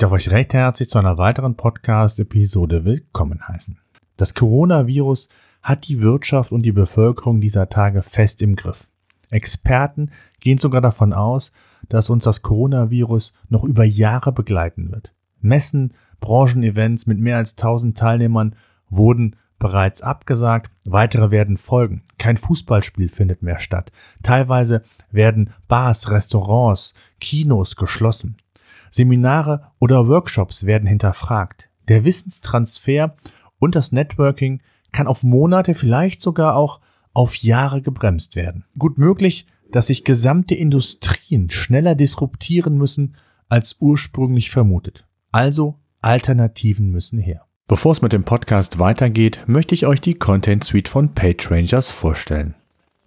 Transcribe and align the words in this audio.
Darf 0.00 0.12
euch 0.12 0.30
recht 0.30 0.54
herzlich 0.54 0.88
zu 0.88 0.98
einer 0.98 1.18
weiteren 1.18 1.56
Podcast-Episode 1.56 2.86
willkommen 2.86 3.46
heißen. 3.46 3.78
Das 4.16 4.32
Coronavirus 4.32 5.28
hat 5.62 5.88
die 5.88 6.00
Wirtschaft 6.00 6.52
und 6.52 6.62
die 6.62 6.72
Bevölkerung 6.72 7.42
dieser 7.42 7.68
Tage 7.68 8.00
fest 8.00 8.40
im 8.40 8.56
Griff. 8.56 8.88
Experten 9.28 10.10
gehen 10.40 10.56
sogar 10.56 10.80
davon 10.80 11.12
aus, 11.12 11.52
dass 11.90 12.08
uns 12.08 12.24
das 12.24 12.40
Coronavirus 12.40 13.34
noch 13.50 13.62
über 13.62 13.84
Jahre 13.84 14.32
begleiten 14.32 14.90
wird. 14.90 15.12
Messen, 15.42 15.92
Branchenevents 16.20 17.06
mit 17.06 17.18
mehr 17.18 17.36
als 17.36 17.58
1000 17.58 17.98
Teilnehmern 17.98 18.56
wurden 18.88 19.36
bereits 19.58 20.00
abgesagt, 20.00 20.70
weitere 20.86 21.30
werden 21.30 21.58
folgen. 21.58 22.00
Kein 22.16 22.38
Fußballspiel 22.38 23.10
findet 23.10 23.42
mehr 23.42 23.58
statt. 23.58 23.92
Teilweise 24.22 24.82
werden 25.10 25.50
Bars, 25.68 26.10
Restaurants, 26.10 26.94
Kinos 27.20 27.76
geschlossen. 27.76 28.38
Seminare 28.90 29.72
oder 29.78 30.08
Workshops 30.08 30.66
werden 30.66 30.88
hinterfragt. 30.88 31.70
Der 31.88 32.04
Wissenstransfer 32.04 33.16
und 33.58 33.74
das 33.74 33.92
Networking 33.92 34.60
kann 34.92 35.06
auf 35.06 35.22
Monate, 35.22 35.74
vielleicht 35.74 36.20
sogar 36.20 36.56
auch 36.56 36.80
auf 37.12 37.36
Jahre 37.36 37.82
gebremst 37.82 38.36
werden. 38.36 38.64
Gut 38.78 38.98
möglich, 38.98 39.46
dass 39.70 39.86
sich 39.86 40.04
gesamte 40.04 40.54
Industrien 40.54 41.48
schneller 41.50 41.94
disruptieren 41.94 42.76
müssen 42.76 43.16
als 43.48 43.76
ursprünglich 43.80 44.50
vermutet. 44.50 45.06
Also 45.32 45.78
Alternativen 46.00 46.90
müssen 46.90 47.18
her. 47.18 47.46
Bevor 47.68 47.92
es 47.92 48.02
mit 48.02 48.12
dem 48.12 48.24
Podcast 48.24 48.78
weitergeht, 48.78 49.44
möchte 49.46 49.74
ich 49.74 49.86
euch 49.86 50.00
die 50.00 50.14
Content 50.14 50.64
Suite 50.64 50.88
von 50.88 51.14
PageRangers 51.14 51.90
vorstellen. 51.90 52.56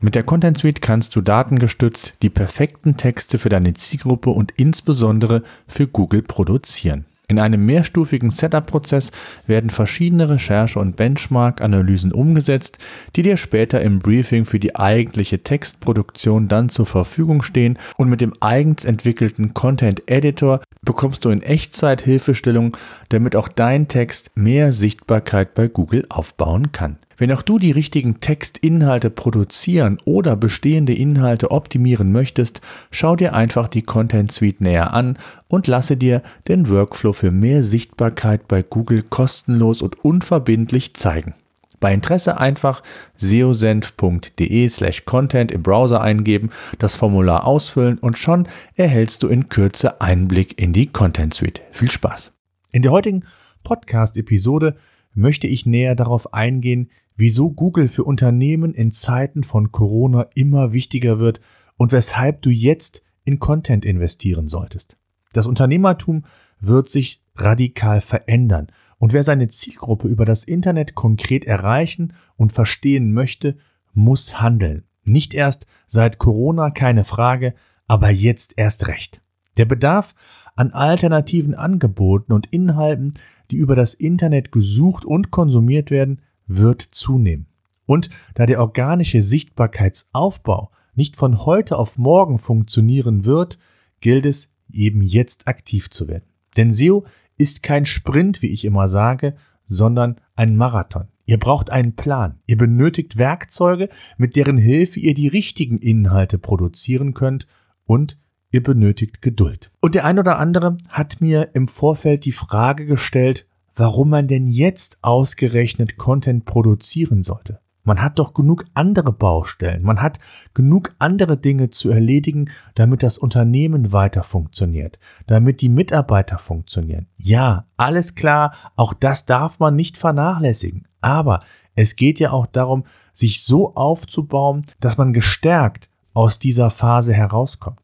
Mit 0.03 0.15
der 0.15 0.23
Content 0.23 0.57
Suite 0.57 0.81
kannst 0.81 1.15
du 1.15 1.21
datengestützt 1.21 2.15
die 2.23 2.29
perfekten 2.29 2.97
Texte 2.97 3.39
für 3.39 3.47
deine 3.47 3.73
Zielgruppe 3.73 4.31
und 4.31 4.51
insbesondere 4.57 5.43
für 5.65 5.87
Google 5.87 6.21
produzieren. 6.21 7.05
In 7.29 7.39
einem 7.39 7.65
mehrstufigen 7.65 8.29
Setup-Prozess 8.29 9.13
werden 9.47 9.69
verschiedene 9.69 10.27
Recherche- 10.27 10.77
und 10.77 10.97
Benchmark-Analysen 10.97 12.11
umgesetzt, 12.11 12.79
die 13.15 13.21
dir 13.21 13.37
später 13.37 13.79
im 13.79 13.99
Briefing 13.99 14.43
für 14.43 14.59
die 14.59 14.75
eigentliche 14.75 15.41
Textproduktion 15.41 16.49
dann 16.49 16.67
zur 16.67 16.85
Verfügung 16.85 17.41
stehen 17.41 17.79
und 17.95 18.09
mit 18.09 18.19
dem 18.19 18.33
eigens 18.41 18.83
entwickelten 18.83 19.53
Content 19.53 20.03
Editor 20.07 20.59
bekommst 20.81 21.23
du 21.23 21.29
in 21.29 21.41
Echtzeit 21.41 22.01
Hilfestellung, 22.01 22.75
damit 23.07 23.38
auch 23.38 23.47
dein 23.47 23.88
Text 23.88 24.31
mehr 24.35 24.73
Sichtbarkeit 24.73 25.53
bei 25.53 25.69
Google 25.69 26.05
aufbauen 26.09 26.73
kann. 26.73 26.97
Wenn 27.17 27.31
auch 27.31 27.42
du 27.42 27.59
die 27.59 27.72
richtigen 27.72 28.19
Textinhalte 28.19 29.09
produzieren 29.09 29.97
oder 30.06 30.36
bestehende 30.36 30.94
Inhalte 30.94 31.52
optimieren 31.52 32.11
möchtest, 32.11 32.61
schau 32.92 33.16
dir 33.16 33.33
einfach 33.33 33.67
die 33.67 33.83
Content 33.83 34.31
Suite 34.31 34.61
näher 34.61 34.94
an 34.94 35.17
und 35.47 35.67
lasse 35.67 35.97
dir 35.97 36.23
den 36.47 36.69
Workflow 36.69 37.14
für 37.14 37.31
mehr 37.31 37.64
Sichtbarkeit 37.64 38.47
bei 38.47 38.64
Google 38.64 39.03
kostenlos 39.03 39.81
und 39.81 40.03
unverbindlich 40.03 40.94
zeigen. 40.95 41.36
Bei 41.80 41.94
Interesse 41.94 42.39
einfach 42.39 42.81
seosenf.de 43.17 44.69
slash 44.69 45.03
content 45.03 45.52
im 45.52 45.64
Browser 45.64 46.00
eingeben, 46.00 46.50
das 46.79 46.96
Formular 46.96 47.46
ausfüllen 47.46 47.97
und 47.97 48.18
schon 48.18 48.47
erhältst 48.75 49.22
du 49.22 49.28
in 49.28 49.50
Kürze 49.50 50.00
Einblick 50.00 50.57
in 50.62 50.72
die 50.72 50.88
Content 50.88 51.34
Suite. 51.34 51.62
Viel 51.72 51.91
Spaß! 51.91 52.31
In 52.72 52.84
der 52.84 52.91
heutigen 52.91 53.25
Podcast-Episode 53.66 54.78
möchte 55.13 55.47
ich 55.47 55.66
näher 55.66 55.96
darauf 55.96 56.34
eingehen, 56.34 56.90
wieso 57.16 57.51
Google 57.51 57.88
für 57.88 58.03
Unternehmen 58.03 58.74
in 58.74 58.91
Zeiten 58.91 59.44
von 59.44 59.72
Corona 59.72 60.28
immer 60.35 60.74
wichtiger 60.74 61.19
wird 61.19 61.40
und 61.78 61.91
weshalb 61.91 62.41
du 62.41 62.50
jetzt 62.50 63.03
in 63.23 63.40
Content 63.40 63.85
investieren 63.85 64.47
solltest. 64.47 64.97
Das 65.34 65.47
Unternehmertum 65.47 66.25
wird 66.59 66.90
sich 66.90 67.22
radikal 67.35 68.02
verändern 68.02 68.68
und 68.97 69.13
wer 69.13 69.23
seine 69.23 69.47
Zielgruppe 69.47 70.07
über 70.07 70.25
das 70.25 70.44
Internet 70.44 70.96
konkret 70.96 71.46
erreichen 71.46 72.13
und 72.35 72.53
verstehen 72.53 73.12
möchte, 73.13 73.57
muss 73.94 74.41
handeln. 74.41 74.84
Nicht 75.03 75.34
erst 75.34 75.66
seit 75.88 76.19
Corona 76.19 76.69
keine 76.69 77.03
Frage, 77.03 77.53
aber 77.88 78.09
jetzt 78.09 78.53
erst 78.57 78.88
recht. 78.88 79.22
Der 79.57 79.66
Bedarf 79.66 80.16
an 80.56 80.72
alternativen 80.72 81.53
Angeboten 81.53 82.31
und 82.31 82.47
Inhalten, 82.47 83.13
die 83.51 83.57
über 83.57 83.75
das 83.75 83.93
Internet 83.93 84.51
gesucht 84.51 85.05
und 85.05 85.31
konsumiert 85.31 85.91
werden, 85.91 86.21
wird 86.47 86.81
zunehmen. 86.81 87.47
Und 87.85 88.09
da 88.33 88.45
der 88.45 88.59
organische 88.59 89.21
Sichtbarkeitsaufbau 89.21 90.71
nicht 90.95 91.15
von 91.15 91.45
heute 91.45 91.77
auf 91.77 91.97
morgen 91.97 92.39
funktionieren 92.39 93.25
wird, 93.25 93.59
gilt 93.99 94.25
es 94.25 94.53
eben 94.71 95.01
jetzt 95.01 95.47
aktiv 95.47 95.89
zu 95.89 96.07
werden. 96.07 96.25
Denn 96.55 96.71
SEO 96.71 97.05
ist 97.37 97.63
kein 97.63 97.85
Sprint, 97.85 98.41
wie 98.41 98.47
ich 98.47 98.63
immer 98.65 98.87
sage, 98.87 99.35
sondern 99.67 100.17
ein 100.35 100.55
Marathon. 100.55 101.07
Ihr 101.25 101.39
braucht 101.39 101.69
einen 101.69 101.95
Plan. 101.95 102.39
Ihr 102.45 102.57
benötigt 102.57 103.17
Werkzeuge, 103.17 103.89
mit 104.17 104.35
deren 104.35 104.57
Hilfe 104.57 104.99
ihr 104.99 105.13
die 105.13 105.29
richtigen 105.29 105.77
Inhalte 105.77 106.37
produzieren 106.37 107.13
könnt 107.13 107.47
und 107.85 108.17
ihr 108.53 108.64
benötigt 108.64 109.22
Geduld. 109.22 109.72
Und 109.81 109.96
der 109.96 110.06
ein 110.06 110.19
oder 110.19 110.40
andere 110.40 110.78
hat 110.88 111.19
mir 111.19 111.50
im 111.53 111.68
Vorfeld 111.68 112.24
die 112.24 112.31
Frage 112.31 112.86
gestellt, 112.86 113.46
warum 113.75 114.12
man 114.12 114.28
denn 114.28 114.47
jetzt 114.47 115.00
ausgerechnet 115.02 115.97
Content 115.97 116.46
produzieren 116.46 117.24
sollte. 117.24 117.59
Man 117.86 118.02
hat 118.02 118.18
doch 118.18 118.34
genug 118.34 118.64
andere 118.75 119.12
Baustellen, 119.12 119.84
man 119.84 120.02
hat 120.02 120.19
genug 120.53 120.96
andere 121.00 121.36
Dinge 121.36 121.69
zu 121.69 121.90
erledigen, 121.90 122.50
damit 122.75 123.03
das 123.03 123.18
Unternehmen 123.18 123.91
weiter 123.91 124.24
funktioniert, 124.24 125.00
damit 125.28 125.59
die 125.59 125.68
Mitarbeiter 125.68 126.38
funktionieren. 126.38 127.08
Ja, 127.18 127.66
alles 127.75 128.16
klar, 128.16 128.53
auch 128.78 128.94
das 128.94 129.25
darf 129.25 129.59
man 129.59 129.75
nicht 129.75 129.97
vernachlässigen. 129.97 130.88
Aber 131.02 131.44
es 131.75 131.97
geht 131.97 132.20
ja 132.20 132.31
auch 132.31 132.46
darum, 132.46 132.85
sich 133.14 133.44
so 133.44 133.75
aufzubauen, 133.75 134.64
dass 134.80 134.97
man 134.97 135.12
gestärkt 135.12 135.90
aus 136.14 136.40
dieser 136.40 136.70
Phase 136.70 137.14
herauskommt. 137.14 137.82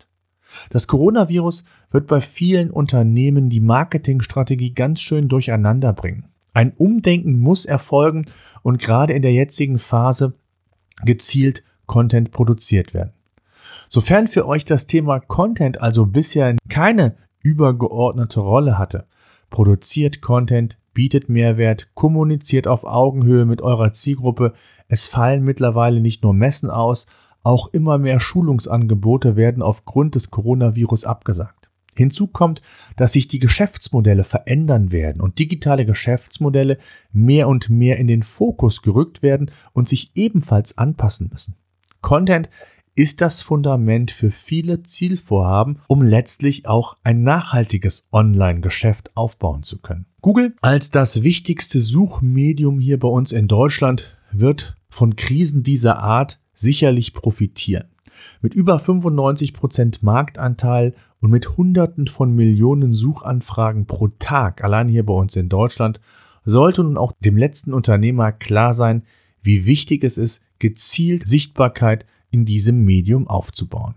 Das 0.70 0.88
Coronavirus 0.88 1.64
wird 1.92 2.08
bei 2.08 2.22
vielen 2.22 2.72
Unternehmen 2.72 3.50
die 3.50 3.60
Marketingstrategie 3.60 4.74
ganz 4.74 5.02
schön 5.02 5.28
durcheinander 5.28 5.94
bringen. 5.94 6.26
Ein 6.54 6.74
Umdenken 6.74 7.40
muss 7.40 7.66
erfolgen 7.66 8.26
und 8.64 8.80
gerade 8.80 9.14
in 9.14 9.22
der 9.22 9.34
jetzigen 9.34 9.80
Phase 9.80 10.34
gezielt 11.04 11.64
Content 11.86 12.32
produziert 12.32 12.94
werden. 12.94 13.14
Sofern 13.88 14.28
für 14.28 14.48
euch 14.48 14.66
das 14.66 14.88
Thema 14.88 15.20
Content 15.20 15.82
also 15.82 16.06
bisher 16.06 16.56
keine 16.70 17.16
übergeordnete 17.42 18.40
Rolle 18.40 18.78
hatte, 18.78 19.08
produziert 19.50 20.22
Content, 20.22 20.78
bietet 20.94 21.30
Mehrwert, 21.30 21.90
kommuniziert 21.94 22.68
auf 22.68 22.84
Augenhöhe 22.84 23.46
mit 23.46 23.62
eurer 23.62 23.94
Zielgruppe, 23.94 24.54
es 24.88 25.08
fallen 25.08 25.44
mittlerweile 25.44 26.02
nicht 26.02 26.24
nur 26.24 26.34
Messen 26.34 26.70
aus, 26.70 27.08
auch 27.44 27.74
immer 27.74 27.98
mehr 27.98 28.20
Schulungsangebote 28.20 29.36
werden 29.36 29.62
aufgrund 29.62 30.16
des 30.16 30.32
Coronavirus 30.32 31.06
abgesagt. 31.06 31.70
Hinzu 31.96 32.28
kommt, 32.28 32.62
dass 32.96 33.14
sich 33.14 33.28
die 33.28 33.40
Geschäftsmodelle 33.40 34.24
verändern 34.24 34.92
werden 34.92 35.22
und 35.22 35.38
digitale 35.38 35.86
Geschäftsmodelle 35.86 36.78
mehr 37.12 37.50
und 37.50 37.70
mehr 37.70 37.98
in 37.98 38.08
den 38.08 38.24
Fokus 38.24 38.82
gerückt 38.82 39.22
werden 39.22 39.52
und 39.74 39.90
sich 39.90 40.12
ebenfalls 40.16 40.78
anpassen 40.78 41.30
müssen. 41.30 41.56
Content 42.02 42.50
ist 42.96 43.22
das 43.22 43.42
Fundament 43.42 44.12
für 44.12 44.32
viele 44.32 44.84
Zielvorhaben, 44.84 45.80
um 45.88 46.02
letztlich 46.02 46.68
auch 46.68 46.98
ein 47.04 47.24
nachhaltiges 47.24 48.08
Online-Geschäft 48.12 49.16
aufbauen 49.16 49.64
zu 49.64 49.80
können. 49.80 50.06
Google 50.22 50.56
als 50.62 50.90
das 50.90 51.24
wichtigste 51.24 51.80
Suchmedium 51.80 52.80
hier 52.80 53.00
bei 53.00 53.08
uns 53.08 53.32
in 53.32 53.48
Deutschland 53.48 54.18
wird 54.32 54.76
von 54.90 55.16
Krisen 55.16 55.64
dieser 55.64 56.00
Art 56.00 56.40
sicherlich 56.60 57.14
profitieren. 57.14 57.86
Mit 58.42 58.54
über 58.54 58.80
95 58.80 59.54
Prozent 59.54 60.04
Marktanteil 60.04 60.94
und 61.22 61.32
mit 61.32 61.58
Hunderten 61.58 62.08
von 62.08 62.36
Millionen 62.36 62.94
Suchanfragen 62.94 63.86
pro 63.86 64.10
Tag, 64.20 64.64
allein 64.64 64.90
hier 64.90 65.06
bei 65.06 65.14
uns 65.14 65.36
in 65.36 65.50
Deutschland, 65.50 66.02
sollte 66.44 66.84
nun 66.84 66.98
auch 66.98 67.14
dem 67.24 67.38
letzten 67.38 67.74
Unternehmer 67.74 68.32
klar 68.32 68.74
sein, 68.74 69.04
wie 69.42 69.66
wichtig 69.66 70.04
es 70.04 70.18
ist, 70.18 70.44
gezielt 70.60 71.28
Sichtbarkeit 71.28 72.06
in 72.30 72.46
diesem 72.46 72.84
Medium 72.84 73.28
aufzubauen. 73.28 73.96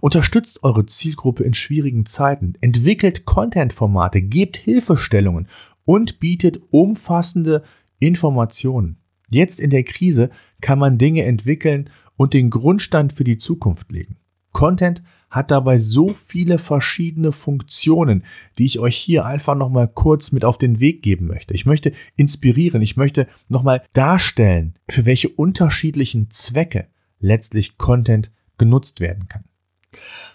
Unterstützt 0.00 0.64
eure 0.64 0.86
Zielgruppe 0.86 1.44
in 1.44 1.54
schwierigen 1.54 2.06
Zeiten, 2.06 2.54
entwickelt 2.60 3.24
Content-Formate, 3.24 4.20
gebt 4.20 4.56
Hilfestellungen 4.56 5.46
und 5.84 6.18
bietet 6.18 6.60
umfassende 6.70 7.62
Informationen. 8.00 8.99
Jetzt 9.30 9.60
in 9.60 9.70
der 9.70 9.84
Krise 9.84 10.30
kann 10.60 10.78
man 10.78 10.98
Dinge 10.98 11.24
entwickeln 11.24 11.88
und 12.16 12.34
den 12.34 12.50
Grundstand 12.50 13.12
für 13.12 13.24
die 13.24 13.38
Zukunft 13.38 13.90
legen. 13.90 14.16
Content 14.52 15.02
hat 15.30 15.52
dabei 15.52 15.78
so 15.78 16.08
viele 16.08 16.58
verschiedene 16.58 17.30
Funktionen, 17.30 18.24
die 18.58 18.64
ich 18.64 18.80
euch 18.80 18.96
hier 18.96 19.24
einfach 19.24 19.54
nochmal 19.54 19.86
kurz 19.88 20.32
mit 20.32 20.44
auf 20.44 20.58
den 20.58 20.80
Weg 20.80 21.02
geben 21.02 21.28
möchte. 21.28 21.54
Ich 21.54 21.66
möchte 21.66 21.92
inspirieren, 22.16 22.82
ich 22.82 22.96
möchte 22.96 23.28
nochmal 23.48 23.82
darstellen, 23.92 24.74
für 24.88 25.06
welche 25.06 25.28
unterschiedlichen 25.28 26.30
Zwecke 26.30 26.88
letztlich 27.20 27.78
Content 27.78 28.32
genutzt 28.58 28.98
werden 28.98 29.28
kann. 29.28 29.44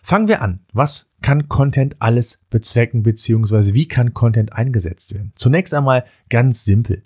Fangen 0.01 0.27
wir 0.27 0.41
an. 0.41 0.59
Was 0.71 1.11
kann 1.21 1.49
Content 1.49 2.01
alles 2.01 2.41
bezwecken, 2.49 3.03
beziehungsweise 3.03 3.73
wie 3.73 3.87
kann 3.87 4.13
Content 4.13 4.53
eingesetzt 4.53 5.13
werden? 5.13 5.31
Zunächst 5.35 5.73
einmal 5.73 6.05
ganz 6.29 6.63
simpel. 6.65 7.03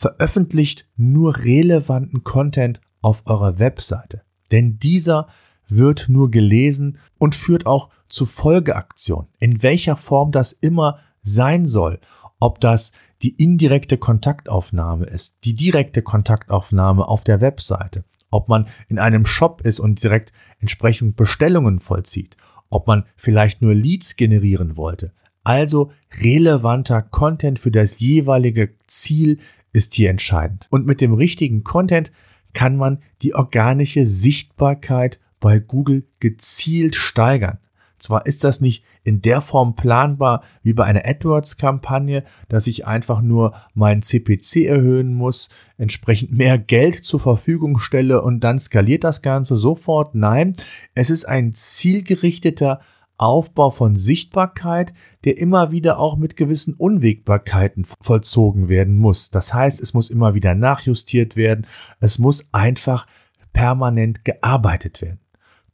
Veröffentlicht 0.00 0.88
nur 0.96 1.36
relevanten 1.36 2.24
Content 2.24 2.80
auf 3.02 3.24
eurer 3.26 3.58
Webseite. 3.58 4.22
Denn 4.50 4.78
dieser 4.78 5.28
wird 5.68 6.08
nur 6.08 6.30
gelesen 6.30 6.96
und 7.18 7.34
führt 7.34 7.66
auch 7.66 7.90
zu 8.08 8.24
Folgeaktionen. 8.24 9.28
In 9.40 9.62
welcher 9.62 9.98
Form 9.98 10.32
das 10.32 10.52
immer 10.52 11.00
sein 11.20 11.66
soll. 11.66 12.00
Ob 12.38 12.62
das 12.62 12.92
die 13.20 13.34
indirekte 13.34 13.98
Kontaktaufnahme 13.98 15.04
ist, 15.04 15.44
die 15.44 15.52
direkte 15.52 16.00
Kontaktaufnahme 16.00 17.06
auf 17.06 17.22
der 17.22 17.42
Webseite, 17.42 18.04
ob 18.30 18.48
man 18.48 18.68
in 18.88 18.98
einem 18.98 19.26
Shop 19.26 19.60
ist 19.60 19.80
und 19.80 20.02
direkt 20.02 20.32
entsprechend 20.60 21.16
Bestellungen 21.16 21.78
vollzieht, 21.78 22.38
ob 22.70 22.86
man 22.86 23.04
vielleicht 23.16 23.60
nur 23.60 23.74
Leads 23.74 24.16
generieren 24.16 24.78
wollte. 24.78 25.12
Also 25.44 25.90
relevanter 26.22 27.02
Content 27.02 27.58
für 27.58 27.70
das 27.70 27.98
jeweilige 28.00 28.74
Ziel 28.86 29.38
ist 29.72 29.94
hier 29.94 30.10
entscheidend. 30.10 30.66
Und 30.70 30.86
mit 30.86 31.00
dem 31.00 31.14
richtigen 31.14 31.64
Content 31.64 32.10
kann 32.52 32.76
man 32.76 32.98
die 33.22 33.34
organische 33.34 34.06
Sichtbarkeit 34.06 35.18
bei 35.38 35.58
Google 35.58 36.04
gezielt 36.20 36.96
steigern. 36.96 37.58
Zwar 37.98 38.26
ist 38.26 38.44
das 38.44 38.60
nicht 38.60 38.84
in 39.04 39.20
der 39.20 39.40
Form 39.40 39.76
planbar 39.76 40.42
wie 40.62 40.72
bei 40.72 40.84
einer 40.84 41.04
AdWords-Kampagne, 41.04 42.24
dass 42.48 42.66
ich 42.66 42.86
einfach 42.86 43.20
nur 43.20 43.54
meinen 43.74 44.02
CPC 44.02 44.66
erhöhen 44.66 45.14
muss, 45.14 45.50
entsprechend 45.76 46.32
mehr 46.32 46.58
Geld 46.58 46.96
zur 47.04 47.20
Verfügung 47.20 47.78
stelle 47.78 48.22
und 48.22 48.40
dann 48.40 48.58
skaliert 48.58 49.04
das 49.04 49.22
Ganze 49.22 49.54
sofort. 49.54 50.14
Nein, 50.14 50.54
es 50.94 51.10
ist 51.10 51.26
ein 51.26 51.52
zielgerichteter 51.52 52.80
Aufbau 53.20 53.70
von 53.70 53.96
Sichtbarkeit, 53.96 54.94
der 55.24 55.36
immer 55.36 55.70
wieder 55.70 55.98
auch 55.98 56.16
mit 56.16 56.36
gewissen 56.36 56.72
Unwägbarkeiten 56.74 57.84
vollzogen 58.00 58.68
werden 58.68 58.96
muss. 58.96 59.30
Das 59.30 59.52
heißt, 59.52 59.80
es 59.80 59.92
muss 59.92 60.08
immer 60.08 60.34
wieder 60.34 60.54
nachjustiert 60.54 61.36
werden. 61.36 61.66
Es 62.00 62.18
muss 62.18 62.48
einfach 62.52 63.06
permanent 63.52 64.24
gearbeitet 64.24 65.02
werden. 65.02 65.20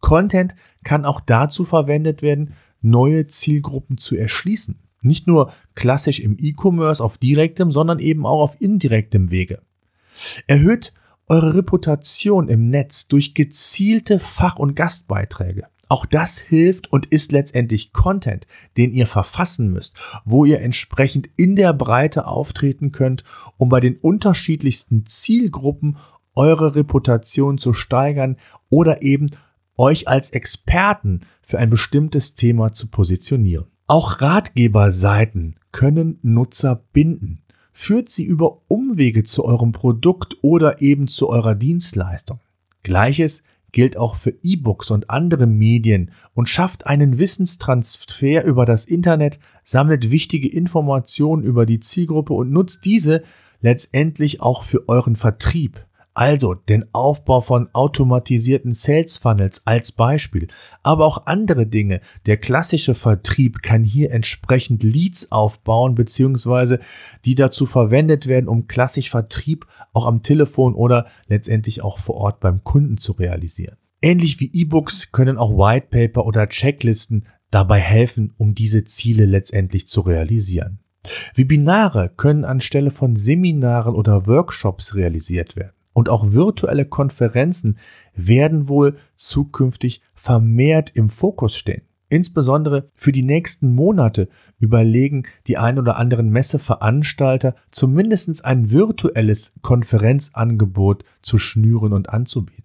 Content 0.00 0.56
kann 0.82 1.04
auch 1.04 1.20
dazu 1.20 1.64
verwendet 1.64 2.20
werden, 2.20 2.54
neue 2.80 3.26
Zielgruppen 3.26 3.96
zu 3.96 4.16
erschließen. 4.16 4.80
Nicht 5.02 5.28
nur 5.28 5.52
klassisch 5.74 6.18
im 6.18 6.36
E-Commerce 6.38 7.02
auf 7.02 7.16
direktem, 7.16 7.70
sondern 7.70 8.00
eben 8.00 8.26
auch 8.26 8.40
auf 8.40 8.60
indirektem 8.60 9.30
Wege. 9.30 9.62
Erhöht 10.48 10.94
eure 11.28 11.54
Reputation 11.54 12.48
im 12.48 12.70
Netz 12.70 13.08
durch 13.08 13.34
gezielte 13.34 14.18
Fach- 14.18 14.58
und 14.58 14.74
Gastbeiträge. 14.74 15.66
Auch 15.88 16.04
das 16.04 16.38
hilft 16.38 16.92
und 16.92 17.06
ist 17.06 17.30
letztendlich 17.30 17.92
Content, 17.92 18.46
den 18.76 18.92
ihr 18.92 19.06
verfassen 19.06 19.72
müsst, 19.72 19.96
wo 20.24 20.44
ihr 20.44 20.60
entsprechend 20.60 21.28
in 21.36 21.54
der 21.54 21.72
Breite 21.72 22.26
auftreten 22.26 22.90
könnt, 22.90 23.22
um 23.56 23.68
bei 23.68 23.80
den 23.80 23.96
unterschiedlichsten 23.96 25.06
Zielgruppen 25.06 25.96
eure 26.34 26.74
Reputation 26.74 27.56
zu 27.56 27.72
steigern 27.72 28.36
oder 28.68 29.02
eben 29.02 29.30
euch 29.76 30.08
als 30.08 30.30
Experten 30.30 31.20
für 31.42 31.58
ein 31.58 31.70
bestimmtes 31.70 32.34
Thema 32.34 32.72
zu 32.72 32.88
positionieren. 32.88 33.66
Auch 33.86 34.20
Ratgeberseiten 34.20 35.56
können 35.70 36.18
Nutzer 36.22 36.82
binden. 36.92 37.42
Führt 37.72 38.08
sie 38.08 38.24
über 38.24 38.58
Umwege 38.68 39.22
zu 39.22 39.44
eurem 39.44 39.72
Produkt 39.72 40.36
oder 40.42 40.80
eben 40.80 41.08
zu 41.08 41.28
eurer 41.28 41.54
Dienstleistung. 41.54 42.40
Gleiches 42.82 43.44
gilt 43.76 43.98
auch 43.98 44.14
für 44.14 44.32
E-Books 44.42 44.90
und 44.90 45.10
andere 45.10 45.46
Medien 45.46 46.10
und 46.32 46.48
schafft 46.48 46.86
einen 46.86 47.18
Wissenstransfer 47.18 48.42
über 48.42 48.64
das 48.64 48.86
Internet, 48.86 49.38
sammelt 49.64 50.10
wichtige 50.10 50.48
Informationen 50.48 51.42
über 51.42 51.66
die 51.66 51.78
Zielgruppe 51.78 52.32
und 52.32 52.50
nutzt 52.50 52.86
diese 52.86 53.22
letztendlich 53.60 54.40
auch 54.40 54.62
für 54.62 54.88
euren 54.88 55.14
Vertrieb. 55.14 55.84
Also 56.16 56.54
den 56.54 56.86
Aufbau 56.94 57.42
von 57.42 57.68
automatisierten 57.74 58.72
Sales 58.72 59.18
Funnels 59.18 59.66
als 59.66 59.92
Beispiel, 59.92 60.48
aber 60.82 61.04
auch 61.04 61.26
andere 61.26 61.66
Dinge. 61.66 62.00
Der 62.24 62.38
klassische 62.38 62.94
Vertrieb 62.94 63.62
kann 63.62 63.84
hier 63.84 64.10
entsprechend 64.12 64.82
Leads 64.82 65.30
aufbauen, 65.30 65.94
beziehungsweise 65.94 66.80
die 67.26 67.34
dazu 67.34 67.66
verwendet 67.66 68.28
werden, 68.28 68.48
um 68.48 68.66
klassisch 68.66 69.10
Vertrieb 69.10 69.66
auch 69.92 70.06
am 70.06 70.22
Telefon 70.22 70.74
oder 70.74 71.04
letztendlich 71.26 71.82
auch 71.82 71.98
vor 71.98 72.14
Ort 72.14 72.40
beim 72.40 72.64
Kunden 72.64 72.96
zu 72.96 73.12
realisieren. 73.12 73.76
Ähnlich 74.00 74.40
wie 74.40 74.50
E-Books 74.54 75.12
können 75.12 75.36
auch 75.36 75.50
White 75.50 75.88
Paper 75.90 76.24
oder 76.24 76.48
Checklisten 76.48 77.26
dabei 77.50 77.78
helfen, 77.78 78.32
um 78.38 78.54
diese 78.54 78.84
Ziele 78.84 79.26
letztendlich 79.26 79.86
zu 79.86 80.00
realisieren. 80.00 80.78
Webinare 81.34 82.10
können 82.16 82.46
anstelle 82.46 82.90
von 82.90 83.16
Seminaren 83.16 83.94
oder 83.94 84.26
Workshops 84.26 84.94
realisiert 84.94 85.56
werden 85.56 85.76
und 85.96 86.10
auch 86.10 86.34
virtuelle 86.34 86.84
Konferenzen 86.84 87.78
werden 88.14 88.68
wohl 88.68 88.98
zukünftig 89.14 90.02
vermehrt 90.14 90.90
im 90.94 91.08
Fokus 91.08 91.56
stehen. 91.56 91.84
Insbesondere 92.10 92.90
für 92.94 93.12
die 93.12 93.22
nächsten 93.22 93.74
Monate 93.74 94.28
überlegen 94.58 95.22
die 95.46 95.56
ein 95.56 95.78
oder 95.78 95.96
anderen 95.96 96.28
Messeveranstalter 96.28 97.54
zumindest 97.70 98.44
ein 98.44 98.70
virtuelles 98.70 99.54
Konferenzangebot 99.62 101.02
zu 101.22 101.38
schnüren 101.38 101.94
und 101.94 102.10
anzubieten. 102.10 102.64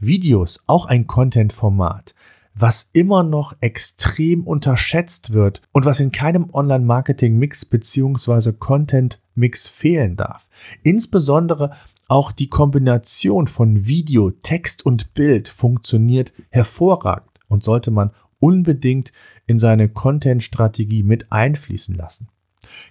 Videos, 0.00 0.64
auch 0.66 0.86
ein 0.86 1.06
Content-Format, 1.06 2.16
was 2.54 2.90
immer 2.92 3.22
noch 3.22 3.54
extrem 3.60 4.46
unterschätzt 4.48 5.32
wird 5.32 5.62
und 5.70 5.84
was 5.84 6.00
in 6.00 6.10
keinem 6.10 6.50
Online-Marketing-Mix 6.52 7.66
bzw. 7.66 8.52
Content-Mix 8.52 9.68
fehlen 9.68 10.16
darf. 10.16 10.48
Insbesondere 10.82 11.70
auch 12.12 12.30
die 12.30 12.50
Kombination 12.50 13.46
von 13.46 13.86
Video, 13.86 14.30
Text 14.30 14.84
und 14.84 15.14
Bild 15.14 15.48
funktioniert 15.48 16.34
hervorragend 16.50 17.40
und 17.48 17.62
sollte 17.62 17.90
man 17.90 18.10
unbedingt 18.38 19.12
in 19.46 19.58
seine 19.58 19.88
Content-Strategie 19.88 21.04
mit 21.04 21.32
einfließen 21.32 21.94
lassen. 21.94 22.28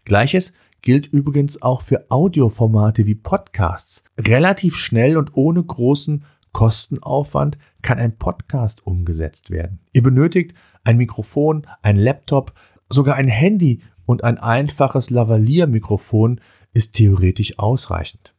Gleiches 0.05 0.53
gilt 0.81 1.05
übrigens 1.05 1.61
auch 1.61 1.83
für 1.83 2.09
Audioformate 2.09 3.05
wie 3.05 3.13
Podcasts. 3.13 4.03
Relativ 4.19 4.75
schnell 4.75 5.15
und 5.17 5.37
ohne 5.37 5.63
großen 5.63 6.25
Kostenaufwand 6.51 7.59
kann 7.83 7.99
ein 7.99 8.17
Podcast 8.17 8.87
umgesetzt 8.87 9.51
werden. 9.51 9.81
Ihr 9.93 10.01
benötigt 10.01 10.55
ein 10.83 10.97
Mikrofon, 10.97 11.67
ein 11.83 11.97
Laptop, 11.97 12.53
sogar 12.89 13.17
ein 13.17 13.27
Handy 13.27 13.83
und 14.07 14.23
ein 14.23 14.39
einfaches 14.39 15.11
Lavalier-Mikrofon 15.11 16.41
ist 16.73 16.93
theoretisch 16.95 17.59
ausreichend. 17.59 18.33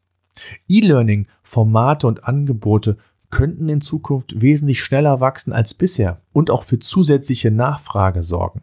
E-Learning, 0.69 1.27
Formate 1.43 2.07
und 2.07 2.25
Angebote 2.25 2.97
könnten 3.31 3.69
in 3.69 3.81
Zukunft 3.81 4.41
wesentlich 4.41 4.81
schneller 4.81 5.21
wachsen 5.21 5.53
als 5.53 5.75
bisher 5.75 6.21
und 6.33 6.51
auch 6.51 6.63
für 6.63 6.79
zusätzliche 6.79 7.51
Nachfrage 7.51 8.23
sorgen. 8.23 8.63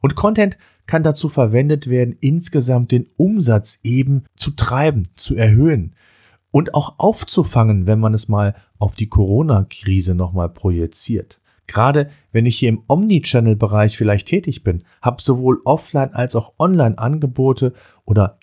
Und 0.00 0.14
Content 0.14 0.58
kann 0.86 1.02
dazu 1.02 1.28
verwendet 1.28 1.88
werden, 1.88 2.16
insgesamt 2.20 2.92
den 2.92 3.08
Umsatz 3.16 3.80
eben 3.82 4.24
zu 4.36 4.50
treiben, 4.50 5.08
zu 5.14 5.34
erhöhen 5.34 5.94
und 6.50 6.74
auch 6.74 6.98
aufzufangen, 6.98 7.86
wenn 7.86 7.98
man 7.98 8.14
es 8.14 8.28
mal 8.28 8.54
auf 8.78 8.94
die 8.94 9.08
Corona-Krise 9.08 10.14
nochmal 10.14 10.50
projiziert. 10.50 11.40
Gerade 11.66 12.10
wenn 12.32 12.44
ich 12.44 12.58
hier 12.58 12.68
im 12.68 12.82
Omnichannel-Bereich 12.86 13.96
vielleicht 13.96 14.28
tätig 14.28 14.62
bin, 14.62 14.84
habe 15.00 15.22
sowohl 15.22 15.60
Offline 15.64 16.12
als 16.12 16.36
auch 16.36 16.52
Online-Angebote 16.58 17.72
oder 18.04 18.38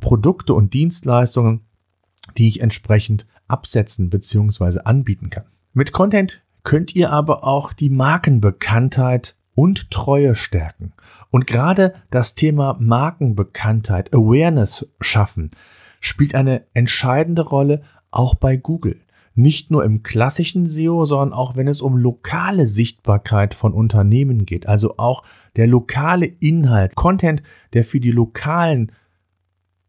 Produkte 0.00 0.52
und 0.52 0.74
Dienstleistungen, 0.74 1.65
die 2.36 2.48
ich 2.48 2.60
entsprechend 2.60 3.26
absetzen 3.48 4.10
bzw. 4.10 4.80
anbieten 4.84 5.30
kann. 5.30 5.44
Mit 5.72 5.92
Content 5.92 6.42
könnt 6.62 6.96
ihr 6.96 7.10
aber 7.12 7.44
auch 7.44 7.72
die 7.72 7.90
Markenbekanntheit 7.90 9.36
und 9.54 9.90
Treue 9.90 10.34
stärken. 10.34 10.92
Und 11.30 11.46
gerade 11.46 11.94
das 12.10 12.34
Thema 12.34 12.76
Markenbekanntheit, 12.78 14.14
Awareness 14.14 14.86
schaffen, 15.00 15.50
spielt 16.00 16.34
eine 16.34 16.62
entscheidende 16.74 17.42
Rolle 17.42 17.82
auch 18.10 18.34
bei 18.34 18.56
Google. 18.56 19.00
Nicht 19.34 19.70
nur 19.70 19.84
im 19.84 20.02
klassischen 20.02 20.66
SEO, 20.66 21.04
sondern 21.04 21.32
auch 21.32 21.56
wenn 21.56 21.68
es 21.68 21.82
um 21.82 21.96
lokale 21.96 22.66
Sichtbarkeit 22.66 23.54
von 23.54 23.74
Unternehmen 23.74 24.46
geht. 24.46 24.66
Also 24.66 24.96
auch 24.96 25.24
der 25.56 25.66
lokale 25.66 26.26
Inhalt, 26.26 26.94
Content, 26.94 27.42
der 27.74 27.84
für 27.84 28.00
die 28.00 28.12
lokalen 28.12 28.92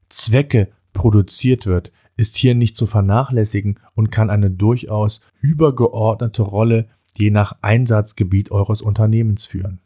Zwecke 0.10 0.70
produziert 0.94 1.66
wird, 1.66 1.92
ist 2.18 2.36
hier 2.36 2.56
nicht 2.56 2.76
zu 2.76 2.88
vernachlässigen 2.88 3.80
und 3.96 4.12
kann 4.12 4.30
eine 4.30 4.52
durchaus 4.52 5.22
übergeordnete 5.40 6.42
Rolle 6.42 6.88
je 7.16 7.30
nach 7.32 7.56
Einsatzgebiet 7.62 8.52
eures 8.52 8.82
Unternehmens 8.82 9.46
führen. 9.46 9.80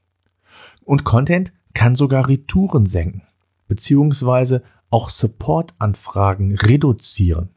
Und 0.83 1.03
Content 1.03 1.53
kann 1.73 1.95
sogar 1.95 2.27
Retouren 2.27 2.85
senken, 2.85 3.21
beziehungsweise 3.67 4.63
auch 4.89 5.09
Support-Anfragen 5.09 6.55
reduzieren. 6.55 7.49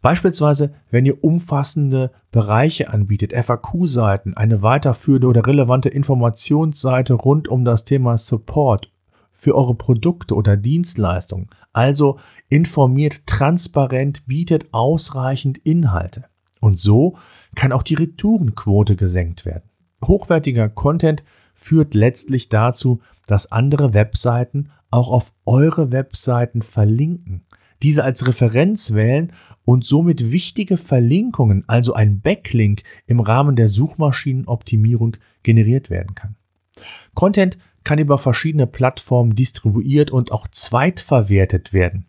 Beispielsweise, 0.00 0.74
wenn 0.90 1.06
ihr 1.06 1.24
umfassende 1.24 2.10
Bereiche 2.30 2.90
anbietet, 2.90 3.32
FAQ-Seiten, 3.32 4.34
eine 4.34 4.62
weiterführende 4.62 5.28
oder 5.28 5.46
relevante 5.46 5.88
Informationsseite 5.88 7.14
rund 7.14 7.48
um 7.48 7.64
das 7.64 7.86
Thema 7.86 8.18
Support 8.18 8.90
für 9.44 9.54
eure 9.54 9.74
Produkte 9.74 10.34
oder 10.34 10.56
Dienstleistungen. 10.56 11.48
Also 11.74 12.18
informiert 12.48 13.26
transparent, 13.26 14.26
bietet 14.26 14.72
ausreichend 14.72 15.58
Inhalte. 15.58 16.24
Und 16.60 16.78
so 16.78 17.18
kann 17.54 17.70
auch 17.70 17.82
die 17.82 17.92
Retourenquote 17.92 18.96
gesenkt 18.96 19.44
werden. 19.44 19.68
Hochwertiger 20.02 20.70
Content 20.70 21.22
führt 21.54 21.92
letztlich 21.92 22.48
dazu, 22.48 23.02
dass 23.26 23.52
andere 23.52 23.92
Webseiten 23.92 24.70
auch 24.90 25.10
auf 25.10 25.34
eure 25.44 25.92
Webseiten 25.92 26.62
verlinken 26.62 27.44
diese 27.82 28.02
als 28.02 28.26
Referenz 28.26 28.94
wählen 28.94 29.30
und 29.66 29.84
somit 29.84 30.32
wichtige 30.32 30.78
Verlinkungen, 30.78 31.64
also 31.66 31.92
ein 31.92 32.22
Backlink 32.22 32.82
im 33.06 33.20
Rahmen 33.20 33.56
der 33.56 33.68
Suchmaschinenoptimierung 33.68 35.18
generiert 35.42 35.90
werden 35.90 36.14
kann. 36.14 36.36
Content 37.14 37.58
kann 37.84 37.98
über 37.98 38.18
verschiedene 38.18 38.66
Plattformen 38.66 39.34
distribuiert 39.34 40.10
und 40.10 40.32
auch 40.32 40.48
zweitverwertet 40.48 41.72
werden. 41.72 42.06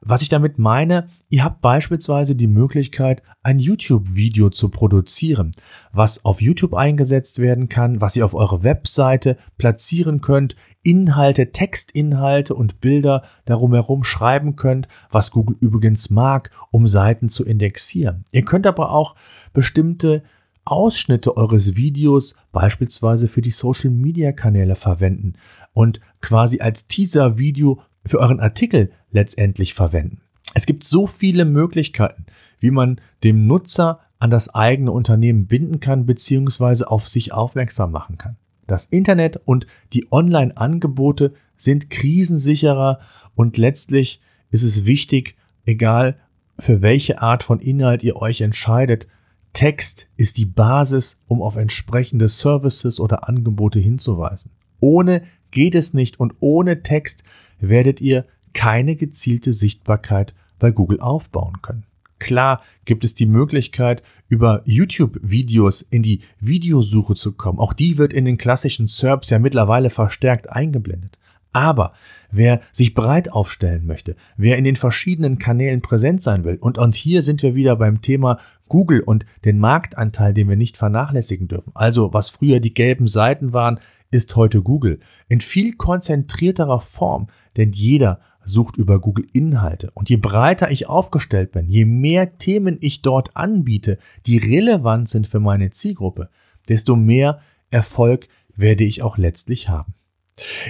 Was 0.00 0.20
ich 0.20 0.28
damit 0.28 0.58
meine, 0.58 1.06
ihr 1.28 1.44
habt 1.44 1.60
beispielsweise 1.60 2.34
die 2.34 2.48
Möglichkeit, 2.48 3.22
ein 3.44 3.60
YouTube-Video 3.60 4.50
zu 4.50 4.68
produzieren, 4.68 5.52
was 5.92 6.24
auf 6.24 6.42
YouTube 6.42 6.74
eingesetzt 6.74 7.38
werden 7.38 7.68
kann, 7.68 8.00
was 8.00 8.16
ihr 8.16 8.24
auf 8.24 8.34
eure 8.34 8.64
Webseite 8.64 9.36
platzieren 9.58 10.20
könnt, 10.20 10.56
Inhalte, 10.82 11.52
Textinhalte 11.52 12.56
und 12.56 12.80
Bilder 12.80 13.22
darum 13.44 13.74
herum 13.74 14.02
schreiben 14.02 14.56
könnt, 14.56 14.88
was 15.08 15.30
Google 15.30 15.56
übrigens 15.60 16.10
mag, 16.10 16.50
um 16.72 16.88
Seiten 16.88 17.28
zu 17.28 17.44
indexieren. 17.44 18.24
Ihr 18.32 18.44
könnt 18.44 18.66
aber 18.66 18.90
auch 18.90 19.14
bestimmte 19.52 20.24
Ausschnitte 20.64 21.36
eures 21.36 21.76
Videos 21.76 22.36
beispielsweise 22.52 23.28
für 23.28 23.42
die 23.42 23.50
Social-Media-Kanäle 23.50 24.74
verwenden 24.74 25.34
und 25.72 26.00
quasi 26.20 26.60
als 26.60 26.86
Teaser-Video 26.86 27.80
für 28.04 28.20
euren 28.20 28.40
Artikel 28.40 28.92
letztendlich 29.10 29.74
verwenden. 29.74 30.20
Es 30.54 30.66
gibt 30.66 30.84
so 30.84 31.06
viele 31.06 31.44
Möglichkeiten, 31.44 32.26
wie 32.60 32.70
man 32.70 33.00
dem 33.24 33.46
Nutzer 33.46 34.00
an 34.18 34.30
das 34.30 34.54
eigene 34.54 34.92
Unternehmen 34.92 35.46
binden 35.46 35.80
kann 35.80 36.06
bzw. 36.06 36.84
auf 36.84 37.08
sich 37.08 37.32
aufmerksam 37.32 37.90
machen 37.90 38.18
kann. 38.18 38.36
Das 38.66 38.84
Internet 38.84 39.40
und 39.44 39.66
die 39.92 40.06
Online-Angebote 40.12 41.34
sind 41.56 41.90
krisensicherer 41.90 43.00
und 43.34 43.56
letztlich 43.56 44.20
ist 44.50 44.62
es 44.62 44.86
wichtig, 44.86 45.36
egal 45.64 46.16
für 46.58 46.82
welche 46.82 47.20
Art 47.20 47.42
von 47.42 47.58
Inhalt 47.58 48.02
ihr 48.02 48.16
euch 48.16 48.40
entscheidet, 48.40 49.08
Text 49.52 50.08
ist 50.16 50.38
die 50.38 50.46
Basis, 50.46 51.20
um 51.26 51.42
auf 51.42 51.56
entsprechende 51.56 52.28
Services 52.28 52.98
oder 52.98 53.28
Angebote 53.28 53.78
hinzuweisen. 53.78 54.50
Ohne 54.80 55.22
geht 55.50 55.74
es 55.74 55.94
nicht 55.94 56.18
und 56.18 56.34
ohne 56.40 56.82
Text 56.82 57.22
werdet 57.60 58.00
ihr 58.00 58.26
keine 58.54 58.96
gezielte 58.96 59.52
Sichtbarkeit 59.52 60.34
bei 60.58 60.70
Google 60.70 61.00
aufbauen 61.00 61.60
können. 61.62 61.84
Klar 62.18 62.62
gibt 62.84 63.04
es 63.04 63.14
die 63.14 63.26
Möglichkeit, 63.26 64.02
über 64.28 64.62
YouTube-Videos 64.64 65.82
in 65.82 66.02
die 66.02 66.20
Videosuche 66.38 67.14
zu 67.14 67.32
kommen. 67.32 67.58
Auch 67.58 67.72
die 67.72 67.98
wird 67.98 68.12
in 68.12 68.24
den 68.24 68.38
klassischen 68.38 68.86
SERPs 68.86 69.30
ja 69.30 69.40
mittlerweile 69.40 69.90
verstärkt 69.90 70.48
eingeblendet. 70.48 71.18
Aber 71.52 71.92
wer 72.30 72.60
sich 72.72 72.94
breit 72.94 73.30
aufstellen 73.30 73.86
möchte, 73.86 74.16
wer 74.36 74.56
in 74.56 74.64
den 74.64 74.76
verschiedenen 74.76 75.38
Kanälen 75.38 75.82
präsent 75.82 76.22
sein 76.22 76.44
will, 76.44 76.56
und, 76.56 76.78
und 76.78 76.94
hier 76.94 77.22
sind 77.22 77.42
wir 77.42 77.54
wieder 77.54 77.76
beim 77.76 78.00
Thema 78.00 78.38
Google 78.68 79.00
und 79.00 79.26
den 79.44 79.58
Marktanteil, 79.58 80.32
den 80.32 80.48
wir 80.48 80.56
nicht 80.56 80.78
vernachlässigen 80.78 81.48
dürfen. 81.48 81.72
Also, 81.74 82.14
was 82.14 82.30
früher 82.30 82.58
die 82.58 82.72
gelben 82.72 83.06
Seiten 83.06 83.52
waren, 83.52 83.80
ist 84.10 84.34
heute 84.36 84.62
Google. 84.62 85.00
In 85.28 85.40
viel 85.40 85.74
konzentrierterer 85.74 86.80
Form, 86.80 87.28
denn 87.56 87.72
jeder 87.72 88.20
sucht 88.44 88.76
über 88.76 89.00
Google 89.00 89.26
Inhalte. 89.32 89.90
Und 89.94 90.08
je 90.08 90.16
breiter 90.16 90.70
ich 90.70 90.88
aufgestellt 90.88 91.52
bin, 91.52 91.68
je 91.68 91.84
mehr 91.84 92.38
Themen 92.38 92.78
ich 92.80 93.02
dort 93.02 93.36
anbiete, 93.36 93.98
die 94.26 94.38
relevant 94.38 95.08
sind 95.08 95.26
für 95.26 95.40
meine 95.40 95.70
Zielgruppe, 95.70 96.28
desto 96.68 96.96
mehr 96.96 97.40
Erfolg 97.70 98.28
werde 98.56 98.84
ich 98.84 99.02
auch 99.02 99.16
letztlich 99.16 99.68
haben. 99.68 99.94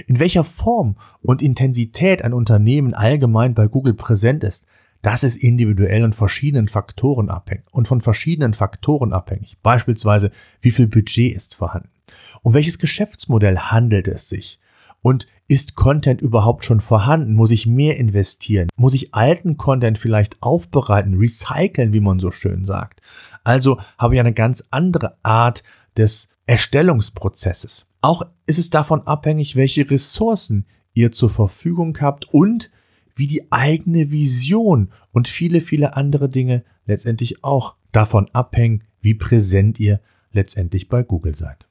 In 0.07 0.19
welcher 0.19 0.43
Form 0.43 0.97
und 1.21 1.41
Intensität 1.41 2.23
ein 2.23 2.33
Unternehmen 2.33 2.93
allgemein 2.93 3.53
bei 3.53 3.67
Google 3.67 3.93
präsent 3.93 4.43
ist, 4.43 4.65
das 5.01 5.23
ist 5.23 5.35
individuell 5.35 6.03
und 6.03 6.15
verschiedenen 6.15 6.69
Faktoren 6.69 7.29
abhängig 7.29 7.65
und 7.71 7.87
von 7.87 8.01
verschiedenen 8.01 8.53
Faktoren 8.53 9.13
abhängig. 9.13 9.57
Beispielsweise, 9.61 10.31
wie 10.61 10.71
viel 10.71 10.87
Budget 10.87 11.35
ist 11.35 11.55
vorhanden? 11.55 11.89
Um 12.41 12.53
welches 12.53 12.79
Geschäftsmodell 12.79 13.57
handelt 13.57 14.07
es 14.07 14.29
sich? 14.29 14.59
Und 15.01 15.27
ist 15.49 15.75
Content 15.75 16.21
überhaupt 16.21 16.63
schon 16.63 16.79
vorhanden? 16.79 17.33
Muss 17.33 17.51
ich 17.51 17.67
mehr 17.67 17.97
investieren? 17.97 18.69
Muss 18.77 18.93
ich 18.93 19.13
alten 19.13 19.57
Content 19.57 19.97
vielleicht 19.97 20.41
aufbereiten, 20.41 21.15
recyceln, 21.15 21.91
wie 21.91 21.99
man 21.99 22.19
so 22.19 22.31
schön 22.31 22.63
sagt? 22.63 23.01
Also 23.43 23.79
habe 23.97 24.15
ich 24.15 24.21
eine 24.21 24.33
ganz 24.33 24.65
andere 24.71 25.17
Art 25.21 25.63
des 25.97 26.32
Erstellungsprozesses. 26.45 27.87
Auch 28.01 28.23
ist 28.45 28.59
es 28.59 28.69
davon 28.69 29.07
abhängig, 29.07 29.55
welche 29.55 29.89
Ressourcen 29.89 30.65
ihr 30.93 31.11
zur 31.11 31.29
Verfügung 31.29 31.97
habt 32.01 32.33
und 32.33 32.71
wie 33.15 33.27
die 33.27 33.51
eigene 33.51 34.11
Vision 34.11 34.89
und 35.11 35.27
viele, 35.27 35.61
viele 35.61 35.95
andere 35.95 36.29
Dinge 36.29 36.63
letztendlich 36.85 37.43
auch 37.43 37.75
davon 37.91 38.29
abhängen, 38.33 38.83
wie 39.01 39.13
präsent 39.13 39.79
ihr 39.79 40.01
letztendlich 40.31 40.89
bei 40.89 41.03
Google 41.03 41.35
seid. 41.35 41.67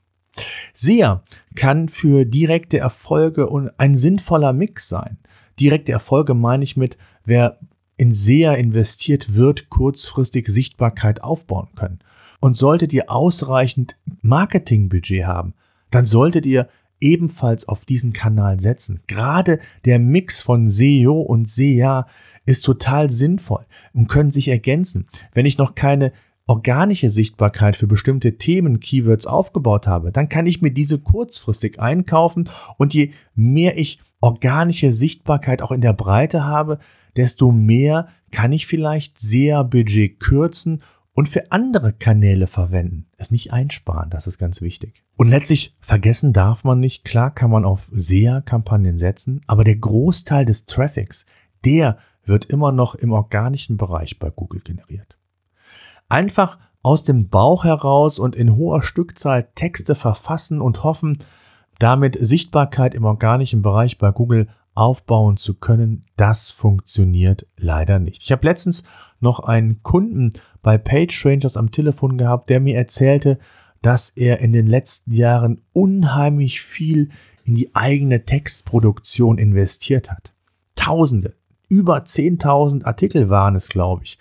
SEA 0.72 1.22
kann 1.54 1.88
für 1.88 2.24
direkte 2.24 2.78
Erfolge 2.78 3.48
ein 3.76 3.94
sinnvoller 3.94 4.52
Mix 4.52 4.88
sein. 4.88 5.18
Direkte 5.60 5.92
Erfolge 5.92 6.34
meine 6.34 6.64
ich 6.64 6.76
mit, 6.76 6.96
wer 7.24 7.58
in 7.96 8.14
SEA 8.14 8.54
investiert, 8.54 9.34
wird 9.34 9.68
kurzfristig 9.68 10.48
Sichtbarkeit 10.48 11.22
aufbauen 11.22 11.68
können. 11.74 11.98
Und 12.42 12.56
solltet 12.56 12.92
ihr 12.92 13.08
ausreichend 13.08 13.96
Marketingbudget 14.20 15.24
haben, 15.24 15.54
dann 15.92 16.04
solltet 16.04 16.44
ihr 16.44 16.68
ebenfalls 16.98 17.68
auf 17.68 17.84
diesen 17.84 18.12
Kanal 18.12 18.58
setzen. 18.58 19.00
Gerade 19.06 19.60
der 19.84 20.00
Mix 20.00 20.40
von 20.40 20.68
SEO 20.68 21.20
und 21.20 21.48
SEA 21.48 22.04
ist 22.44 22.62
total 22.62 23.10
sinnvoll 23.10 23.64
und 23.94 24.08
können 24.08 24.32
sich 24.32 24.48
ergänzen. 24.48 25.06
Wenn 25.32 25.46
ich 25.46 25.56
noch 25.56 25.76
keine 25.76 26.12
organische 26.48 27.10
Sichtbarkeit 27.10 27.76
für 27.76 27.86
bestimmte 27.86 28.38
Themen, 28.38 28.80
Keywords 28.80 29.28
aufgebaut 29.28 29.86
habe, 29.86 30.10
dann 30.10 30.28
kann 30.28 30.46
ich 30.46 30.60
mir 30.60 30.72
diese 30.72 30.98
kurzfristig 30.98 31.78
einkaufen 31.78 32.50
und 32.76 32.92
je 32.92 33.12
mehr 33.36 33.78
ich 33.78 34.00
organische 34.20 34.92
Sichtbarkeit 34.92 35.62
auch 35.62 35.70
in 35.70 35.80
der 35.80 35.92
Breite 35.92 36.44
habe, 36.44 36.80
desto 37.14 37.52
mehr 37.52 38.08
kann 38.32 38.50
ich 38.50 38.66
vielleicht 38.66 39.20
sehr 39.20 39.62
Budget 39.62 40.18
kürzen 40.18 40.82
und 41.14 41.28
für 41.28 41.52
andere 41.52 41.92
Kanäle 41.92 42.46
verwenden. 42.46 43.06
Es 43.16 43.30
nicht 43.30 43.52
einsparen, 43.52 44.10
das 44.10 44.26
ist 44.26 44.38
ganz 44.38 44.62
wichtig. 44.62 45.04
Und 45.16 45.28
letztlich 45.28 45.76
vergessen 45.80 46.32
darf 46.32 46.64
man 46.64 46.80
nicht, 46.80 47.04
klar 47.04 47.30
kann 47.30 47.50
man 47.50 47.64
auf 47.64 47.90
SEA-Kampagnen 47.94 48.98
setzen, 48.98 49.42
aber 49.46 49.64
der 49.64 49.76
Großteil 49.76 50.44
des 50.44 50.66
Traffics, 50.66 51.26
der 51.64 51.98
wird 52.24 52.46
immer 52.46 52.72
noch 52.72 52.94
im 52.94 53.12
organischen 53.12 53.76
Bereich 53.76 54.18
bei 54.18 54.30
Google 54.30 54.60
generiert. 54.60 55.18
Einfach 56.08 56.58
aus 56.82 57.04
dem 57.04 57.28
Bauch 57.28 57.64
heraus 57.64 58.18
und 58.18 58.34
in 58.34 58.56
hoher 58.56 58.82
Stückzahl 58.82 59.48
Texte 59.54 59.94
verfassen 59.94 60.60
und 60.60 60.82
hoffen, 60.82 61.18
damit 61.78 62.16
Sichtbarkeit 62.20 62.94
im 62.94 63.04
organischen 63.04 63.62
Bereich 63.62 63.98
bei 63.98 64.10
Google 64.10 64.48
aufbauen 64.74 65.36
zu 65.36 65.54
können, 65.54 66.04
das 66.16 66.50
funktioniert 66.50 67.46
leider 67.56 67.98
nicht. 67.98 68.22
Ich 68.22 68.32
habe 68.32 68.46
letztens 68.46 68.84
noch 69.20 69.40
einen 69.40 69.82
Kunden 69.82 70.32
bei 70.62 70.78
PageRangers 70.78 71.56
am 71.56 71.70
Telefon 71.70 72.16
gehabt, 72.16 72.50
der 72.50 72.60
mir 72.60 72.76
erzählte, 72.76 73.38
dass 73.82 74.10
er 74.10 74.38
in 74.38 74.52
den 74.52 74.66
letzten 74.66 75.12
Jahren 75.12 75.60
unheimlich 75.72 76.62
viel 76.62 77.10
in 77.44 77.54
die 77.54 77.74
eigene 77.74 78.24
Textproduktion 78.24 79.38
investiert 79.38 80.10
hat. 80.10 80.32
Tausende, 80.74 81.34
über 81.68 81.98
10.000 81.98 82.84
Artikel 82.84 83.28
waren 83.28 83.56
es, 83.56 83.68
glaube 83.68 84.04
ich, 84.04 84.18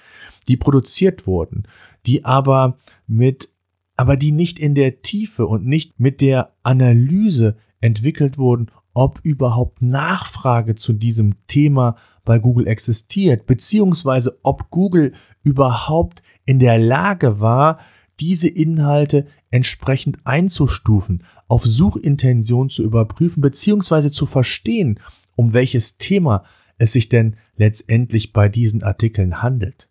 die 0.48 0.58
produziert 0.58 1.28
wurden, 1.28 1.64
die 2.06 2.26
aber 2.26 2.78
mit, 3.08 3.50
aber 3.96 4.16
die 4.16 4.32
nicht 4.32 4.58
in 4.58 4.74
der 4.74 5.02
Tiefe 5.02 5.46
und 5.46 5.66
nicht 5.66 6.00
mit 6.00 6.22
der 6.22 6.54
Analyse 6.64 7.56
entwickelt 7.80 8.38
wurden, 8.38 8.72
ob 8.94 9.20
überhaupt 9.24 9.82
Nachfrage 9.82 10.76
zu 10.76 10.94
diesem 10.94 11.36
Thema 11.48 11.96
bei 12.26 12.40
Google 12.40 12.68
existiert, 12.68 13.46
beziehungsweise 13.46 14.40
ob 14.44 14.70
Google 14.70 15.14
überhaupt 15.44 16.22
in 16.46 16.60
der 16.60 16.78
Lage 16.78 17.40
war, 17.40 17.80
diese 18.20 18.48
Inhalte 18.48 19.26
entsprechend 19.50 20.20
einzustufen, 20.26 21.24
auf 21.48 21.66
Suchintention 21.66 22.70
zu 22.70 22.84
überprüfen, 22.84 23.42
beziehungsweise 23.42 24.12
zu 24.12 24.26
verstehen, 24.26 25.00
um 25.36 25.54
welches 25.54 25.98
Thema 25.98 26.44
es 26.78 26.92
sich 26.92 27.10
denn 27.10 27.36
letztendlich 27.56 28.34
bei 28.34 28.50
diesen 28.50 28.84
Artikeln 28.84 29.42
handelt. 29.42 29.90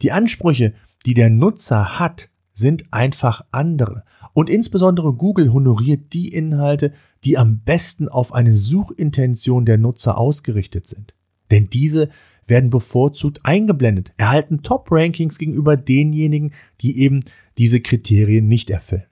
Die 0.00 0.12
Ansprüche, 0.12 0.72
die 1.04 1.14
der 1.14 1.30
Nutzer 1.30 1.98
hat, 1.98 2.28
sind 2.54 2.92
einfach 2.92 3.44
andere. 3.50 4.04
Und 4.34 4.48
insbesondere 4.48 5.12
Google 5.12 5.52
honoriert 5.52 6.12
die 6.12 6.28
Inhalte, 6.28 6.92
die 7.24 7.38
am 7.38 7.60
besten 7.60 8.08
auf 8.08 8.34
eine 8.34 8.54
Suchintention 8.54 9.64
der 9.64 9.78
Nutzer 9.78 10.18
ausgerichtet 10.18 10.86
sind. 10.86 11.14
Denn 11.50 11.68
diese 11.70 12.08
werden 12.46 12.70
bevorzugt 12.70 13.40
eingeblendet, 13.44 14.12
erhalten 14.16 14.62
Top-Rankings 14.62 15.38
gegenüber 15.38 15.76
denjenigen, 15.76 16.52
die 16.80 16.98
eben 16.98 17.24
diese 17.58 17.80
Kriterien 17.80 18.48
nicht 18.48 18.70
erfüllen. 18.70 19.06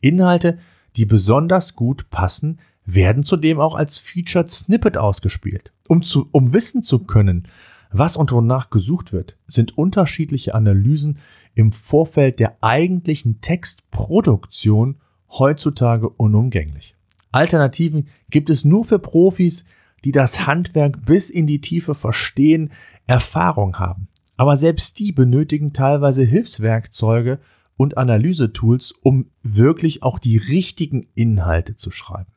Inhalte, 0.00 0.58
die 0.96 1.06
besonders 1.06 1.76
gut 1.76 2.10
passen, 2.10 2.58
werden 2.84 3.22
zudem 3.22 3.60
auch 3.60 3.76
als 3.76 3.98
Featured 3.98 4.50
Snippet 4.50 4.96
ausgespielt. 4.96 5.72
Um, 5.88 6.02
zu, 6.02 6.28
um 6.32 6.52
wissen 6.52 6.82
zu 6.82 7.00
können, 7.00 7.46
was 7.92 8.16
und 8.16 8.32
wonach 8.32 8.70
gesucht 8.70 9.12
wird, 9.12 9.38
sind 9.46 9.76
unterschiedliche 9.78 10.54
Analysen 10.54 11.18
im 11.54 11.72
Vorfeld 11.72 12.40
der 12.40 12.56
eigentlichen 12.62 13.40
Textproduktion 13.40 14.96
heutzutage 15.28 16.08
unumgänglich. 16.08 16.96
Alternativen 17.32 18.08
gibt 18.30 18.50
es 18.50 18.64
nur 18.64 18.84
für 18.84 18.98
Profis, 18.98 19.64
die 20.04 20.12
das 20.12 20.46
Handwerk 20.46 21.04
bis 21.04 21.30
in 21.30 21.46
die 21.46 21.60
Tiefe 21.60 21.94
verstehen, 21.94 22.70
Erfahrung 23.06 23.78
haben. 23.78 24.08
Aber 24.36 24.56
selbst 24.56 24.98
die 24.98 25.12
benötigen 25.12 25.72
teilweise 25.72 26.24
Hilfswerkzeuge 26.24 27.40
und 27.76 27.96
Analysetools, 27.98 28.92
um 29.02 29.30
wirklich 29.42 30.02
auch 30.02 30.18
die 30.18 30.36
richtigen 30.36 31.08
Inhalte 31.14 31.76
zu 31.76 31.90
schreiben. 31.90 32.32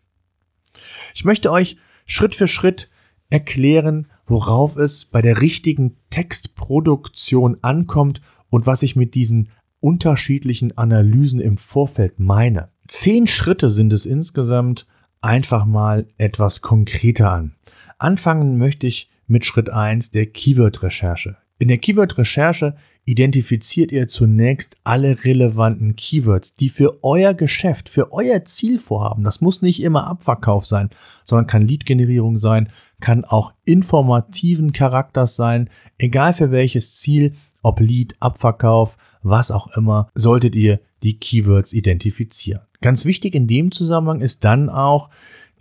Ich 1.13 1.25
möchte 1.25 1.51
euch 1.51 1.77
Schritt 2.05 2.35
für 2.35 2.47
Schritt 2.47 2.89
erklären, 3.29 4.07
worauf 4.27 4.75
es 4.77 5.05
bei 5.05 5.21
der 5.21 5.41
richtigen 5.41 5.97
Textproduktion 6.09 7.57
ankommt 7.61 8.21
und 8.49 8.65
was 8.65 8.83
ich 8.83 8.95
mit 8.95 9.15
diesen 9.15 9.49
unterschiedlichen 9.79 10.77
Analysen 10.77 11.39
im 11.39 11.57
Vorfeld 11.57 12.19
meine. 12.19 12.69
Zehn 12.87 13.25
Schritte 13.25 13.69
sind 13.69 13.93
es 13.93 14.05
insgesamt, 14.05 14.85
einfach 15.21 15.65
mal 15.65 16.07
etwas 16.17 16.61
konkreter 16.61 17.31
an. 17.31 17.55
Anfangen 17.97 18.57
möchte 18.57 18.85
ich 18.85 19.09
mit 19.27 19.43
Schritt 19.43 19.69
eins 19.71 20.11
der 20.11 20.27
Keyword-Recherche. 20.27 21.37
In 21.57 21.69
der 21.69 21.79
Keyword-Recherche 21.79 22.75
identifiziert 23.05 23.91
ihr 23.91 24.07
zunächst 24.07 24.77
alle 24.83 25.23
relevanten 25.23 25.95
Keywords, 25.95 26.55
die 26.55 26.69
für 26.69 27.03
euer 27.03 27.33
Geschäft, 27.33 27.87
für 27.87 28.11
euer 28.11 28.45
Zielvorhaben, 28.45 29.23
das 29.23 29.41
muss 29.41 29.61
nicht 29.61 29.81
immer 29.81 30.05
Abverkauf 30.07 30.65
sein, 30.65 30.89
sondern 31.23 31.47
kann 31.47 31.61
Lead-Generierung 31.61 32.39
sein, 32.39 32.69
kann 32.99 33.23
auch 33.25 33.53
informativen 33.63 34.73
Charakters 34.73 35.35
sein, 35.35 35.69
egal 35.97 36.33
für 36.33 36.51
welches 36.51 36.95
Ziel, 36.95 37.33
ob 37.65 37.79
Lead, 37.79 38.15
Abverkauf, 38.19 38.95
was 39.23 39.49
auch 39.49 39.75
immer, 39.75 40.09
solltet 40.13 40.55
ihr 40.55 40.79
die 41.01 41.17
Keywords 41.19 41.73
identifizieren. 41.73 42.61
Ganz 42.81 43.05
wichtig 43.05 43.33
in 43.33 43.47
dem 43.47 43.71
Zusammenhang 43.71 44.21
ist 44.21 44.43
dann 44.43 44.69
auch, 44.69 45.09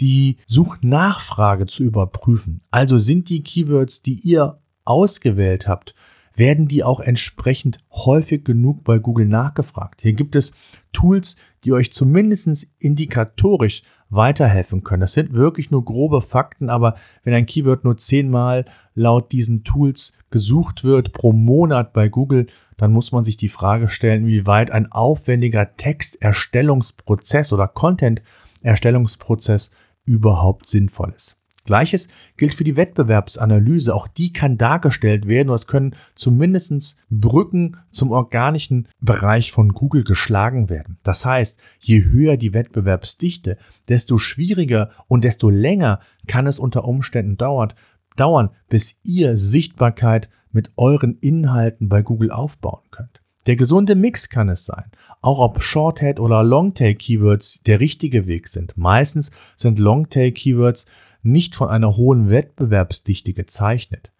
die 0.00 0.38
Suchnachfrage 0.46 1.66
zu 1.66 1.84
überprüfen. 1.84 2.60
Also 2.70 2.98
sind 2.98 3.28
die 3.28 3.42
Keywords, 3.42 4.02
die 4.02 4.20
ihr 4.20 4.58
ausgewählt 4.84 5.66
habt, 5.66 5.94
werden 6.34 6.66
die 6.66 6.82
auch 6.82 7.00
entsprechend 7.00 7.78
häufig 7.92 8.44
genug 8.44 8.84
bei 8.84 8.98
Google 8.98 9.26
nachgefragt. 9.26 10.02
Hier 10.02 10.14
gibt 10.14 10.34
es 10.34 10.52
Tools, 10.92 11.36
die 11.62 11.72
euch 11.72 11.92
zumindest 11.92 12.74
indikatorisch 12.78 13.82
weiterhelfen 14.10 14.82
können. 14.84 15.00
Das 15.00 15.12
sind 15.12 15.32
wirklich 15.32 15.70
nur 15.70 15.84
grobe 15.84 16.20
Fakten, 16.20 16.70
aber 16.70 16.96
wenn 17.22 17.34
ein 17.34 17.46
Keyword 17.46 17.84
nur 17.84 17.96
zehnmal 17.96 18.64
laut 18.94 19.32
diesen 19.32 19.64
Tools 19.64 20.12
gesucht 20.34 20.82
wird 20.82 21.12
pro 21.12 21.30
Monat 21.30 21.92
bei 21.92 22.08
Google, 22.08 22.48
dann 22.76 22.90
muss 22.90 23.12
man 23.12 23.22
sich 23.22 23.36
die 23.36 23.48
Frage 23.48 23.88
stellen, 23.88 24.26
wie 24.26 24.46
weit 24.46 24.72
ein 24.72 24.90
aufwendiger 24.90 25.76
Texterstellungsprozess 25.76 27.52
oder 27.52 27.68
Content-Erstellungsprozess 27.68 29.70
überhaupt 30.04 30.66
sinnvoll 30.66 31.12
ist. 31.14 31.36
Gleiches 31.66 32.08
gilt 32.36 32.52
für 32.52 32.64
die 32.64 32.76
Wettbewerbsanalyse. 32.76 33.94
Auch 33.94 34.08
die 34.08 34.32
kann 34.32 34.58
dargestellt 34.58 35.28
werden 35.28 35.50
und 35.50 35.54
es 35.54 35.68
können 35.68 35.94
zumindest 36.16 36.98
Brücken 37.10 37.76
zum 37.92 38.10
organischen 38.10 38.88
Bereich 39.00 39.52
von 39.52 39.70
Google 39.70 40.02
geschlagen 40.02 40.68
werden. 40.68 40.98
Das 41.04 41.24
heißt, 41.24 41.60
je 41.78 42.04
höher 42.04 42.36
die 42.36 42.54
Wettbewerbsdichte, 42.54 43.56
desto 43.88 44.18
schwieriger 44.18 44.90
und 45.06 45.24
desto 45.24 45.48
länger 45.48 46.00
kann 46.26 46.48
es 46.48 46.58
unter 46.58 46.84
Umständen 46.84 47.36
dauert, 47.36 47.76
dauern, 48.16 48.50
bis 48.68 49.00
ihr 49.02 49.36
Sichtbarkeit 49.36 50.28
mit 50.52 50.72
euren 50.76 51.18
Inhalten 51.20 51.88
bei 51.88 52.02
Google 52.02 52.30
aufbauen 52.30 52.82
könnt. 52.90 53.20
Der 53.46 53.56
gesunde 53.56 53.94
Mix 53.94 54.30
kann 54.30 54.48
es 54.48 54.64
sein. 54.64 54.84
Auch 55.20 55.38
ob 55.38 55.62
Shorthead 55.62 56.18
oder 56.18 56.42
Longtail 56.42 56.94
Keywords 56.94 57.60
der 57.66 57.80
richtige 57.80 58.26
Weg 58.26 58.48
sind. 58.48 58.76
Meistens 58.76 59.30
sind 59.56 59.78
Longtail 59.78 60.32
Keywords 60.32 60.86
nicht 61.22 61.54
von 61.54 61.68
einer 61.68 61.96
hohen 61.96 62.30
Wettbewerbsdichte 62.30 63.34
gezeichnet. 63.34 64.12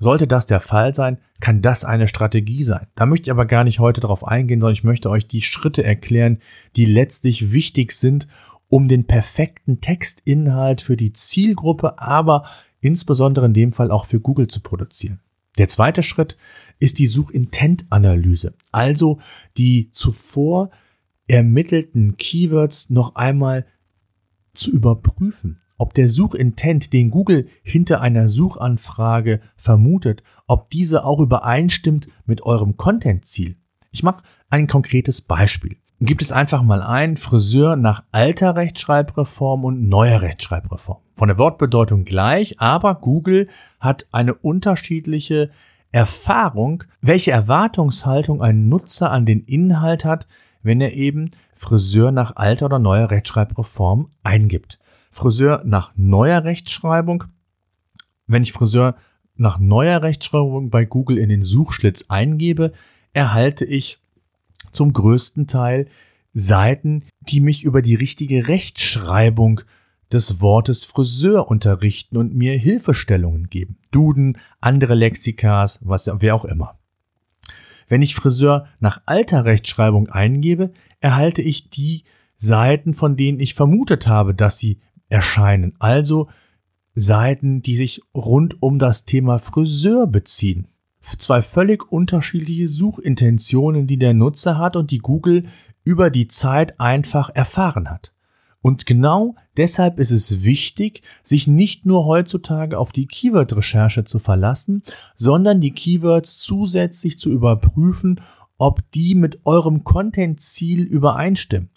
Sollte 0.00 0.28
das 0.28 0.46
der 0.46 0.60
Fall 0.60 0.94
sein, 0.94 1.18
kann 1.40 1.60
das 1.60 1.84
eine 1.84 2.06
Strategie 2.06 2.62
sein. 2.62 2.86
Da 2.94 3.04
möchte 3.06 3.28
ich 3.28 3.32
aber 3.32 3.46
gar 3.46 3.64
nicht 3.64 3.80
heute 3.80 4.00
darauf 4.00 4.26
eingehen, 4.26 4.60
sondern 4.60 4.74
ich 4.74 4.84
möchte 4.84 5.10
euch 5.10 5.26
die 5.26 5.42
Schritte 5.42 5.82
erklären, 5.82 6.38
die 6.76 6.84
letztlich 6.84 7.52
wichtig 7.52 7.92
sind, 7.92 8.28
um 8.68 8.88
den 8.88 9.06
perfekten 9.06 9.80
Textinhalt 9.80 10.80
für 10.80 10.96
die 10.96 11.12
Zielgruppe, 11.12 11.98
aber 11.98 12.46
insbesondere 12.80 13.46
in 13.46 13.54
dem 13.54 13.72
Fall 13.72 13.90
auch 13.90 14.04
für 14.04 14.20
Google 14.20 14.46
zu 14.46 14.60
produzieren. 14.60 15.20
Der 15.56 15.68
zweite 15.68 16.02
Schritt 16.02 16.36
ist 16.78 16.98
die 16.98 17.06
Suchintent-Analyse, 17.06 18.54
also 18.70 19.18
die 19.56 19.90
zuvor 19.90 20.70
ermittelten 21.26 22.16
Keywords 22.16 22.90
noch 22.90 23.16
einmal 23.16 23.66
zu 24.54 24.70
überprüfen 24.70 25.60
ob 25.78 25.94
der 25.94 26.08
Suchintent, 26.08 26.92
den 26.92 27.10
Google 27.10 27.48
hinter 27.62 28.00
einer 28.00 28.28
Suchanfrage 28.28 29.40
vermutet, 29.56 30.22
ob 30.46 30.68
diese 30.70 31.04
auch 31.04 31.20
übereinstimmt 31.20 32.08
mit 32.26 32.42
eurem 32.42 32.76
Content-Ziel. 32.76 33.56
Ich 33.92 34.02
mache 34.02 34.22
ein 34.50 34.66
konkretes 34.66 35.22
Beispiel. 35.22 35.76
Gibt 36.00 36.22
es 36.22 36.30
einfach 36.30 36.62
mal 36.62 36.80
ein 36.80 37.16
Friseur 37.16 37.74
nach 37.74 38.04
alter 38.12 38.54
Rechtschreibreform 38.54 39.64
und 39.64 39.88
neuer 39.88 40.22
Rechtschreibreform. 40.22 40.98
Von 41.14 41.26
der 41.26 41.38
Wortbedeutung 41.38 42.04
gleich, 42.04 42.60
aber 42.60 42.94
Google 42.94 43.48
hat 43.80 44.06
eine 44.12 44.34
unterschiedliche 44.34 45.50
Erfahrung, 45.90 46.84
welche 47.00 47.32
Erwartungshaltung 47.32 48.40
ein 48.42 48.68
Nutzer 48.68 49.10
an 49.10 49.26
den 49.26 49.42
Inhalt 49.44 50.04
hat, 50.04 50.28
wenn 50.62 50.80
er 50.80 50.92
eben 50.92 51.30
Friseur 51.54 52.12
nach 52.12 52.36
alter 52.36 52.66
oder 52.66 52.78
neuer 52.78 53.10
Rechtschreibreform 53.10 54.06
eingibt. 54.22 54.78
Friseur 55.10 55.62
nach 55.64 55.90
neuer 55.96 56.44
Rechtschreibung. 56.44 57.24
Wenn 58.28 58.44
ich 58.44 58.52
Friseur 58.52 58.94
nach 59.34 59.58
neuer 59.58 60.02
Rechtschreibung 60.02 60.70
bei 60.70 60.84
Google 60.84 61.18
in 61.18 61.28
den 61.28 61.42
Suchschlitz 61.42 62.04
eingebe, 62.08 62.72
erhalte 63.14 63.64
ich 63.64 63.98
zum 64.78 64.92
größten 64.92 65.48
Teil 65.48 65.88
Seiten, 66.34 67.02
die 67.20 67.40
mich 67.40 67.64
über 67.64 67.82
die 67.82 67.96
richtige 67.96 68.46
Rechtschreibung 68.46 69.62
des 70.12 70.40
Wortes 70.40 70.84
Friseur 70.84 71.48
unterrichten 71.48 72.16
und 72.16 72.34
mir 72.34 72.56
Hilfestellungen 72.56 73.48
geben. 73.50 73.78
Duden, 73.90 74.38
andere 74.60 74.94
Lexikas, 74.94 75.80
was 75.82 76.08
wer 76.20 76.36
auch 76.36 76.44
immer. 76.44 76.78
Wenn 77.88 78.02
ich 78.02 78.14
Friseur 78.14 78.68
nach 78.78 79.02
alter 79.04 79.44
Rechtschreibung 79.44 80.08
eingebe, 80.10 80.70
erhalte 81.00 81.42
ich 81.42 81.70
die 81.70 82.04
Seiten, 82.36 82.94
von 82.94 83.16
denen 83.16 83.40
ich 83.40 83.54
vermutet 83.54 84.06
habe, 84.06 84.32
dass 84.32 84.58
sie 84.58 84.78
erscheinen. 85.08 85.74
Also 85.80 86.28
Seiten, 86.94 87.62
die 87.62 87.76
sich 87.76 88.00
rund 88.14 88.62
um 88.62 88.78
das 88.78 89.06
Thema 89.06 89.40
Friseur 89.40 90.06
beziehen. 90.06 90.68
Zwei 91.16 91.42
völlig 91.42 91.90
unterschiedliche 91.90 92.68
Suchintentionen, 92.68 93.86
die 93.86 93.98
der 93.98 94.14
Nutzer 94.14 94.58
hat 94.58 94.76
und 94.76 94.90
die 94.90 94.98
Google 94.98 95.44
über 95.84 96.10
die 96.10 96.28
Zeit 96.28 96.78
einfach 96.78 97.30
erfahren 97.34 97.88
hat. 97.88 98.12
Und 98.60 98.86
genau 98.86 99.36
deshalb 99.56 99.98
ist 99.98 100.10
es 100.10 100.44
wichtig, 100.44 101.02
sich 101.22 101.46
nicht 101.46 101.86
nur 101.86 102.04
heutzutage 102.04 102.78
auf 102.78 102.92
die 102.92 103.06
Keyword-Recherche 103.06 104.04
zu 104.04 104.18
verlassen, 104.18 104.82
sondern 105.14 105.60
die 105.60 105.70
Keywords 105.70 106.40
zusätzlich 106.40 107.18
zu 107.18 107.30
überprüfen, 107.30 108.20
ob 108.58 108.82
die 108.90 109.14
mit 109.14 109.40
eurem 109.46 109.84
Content-Ziel 109.84 110.82
übereinstimmen. 110.82 111.70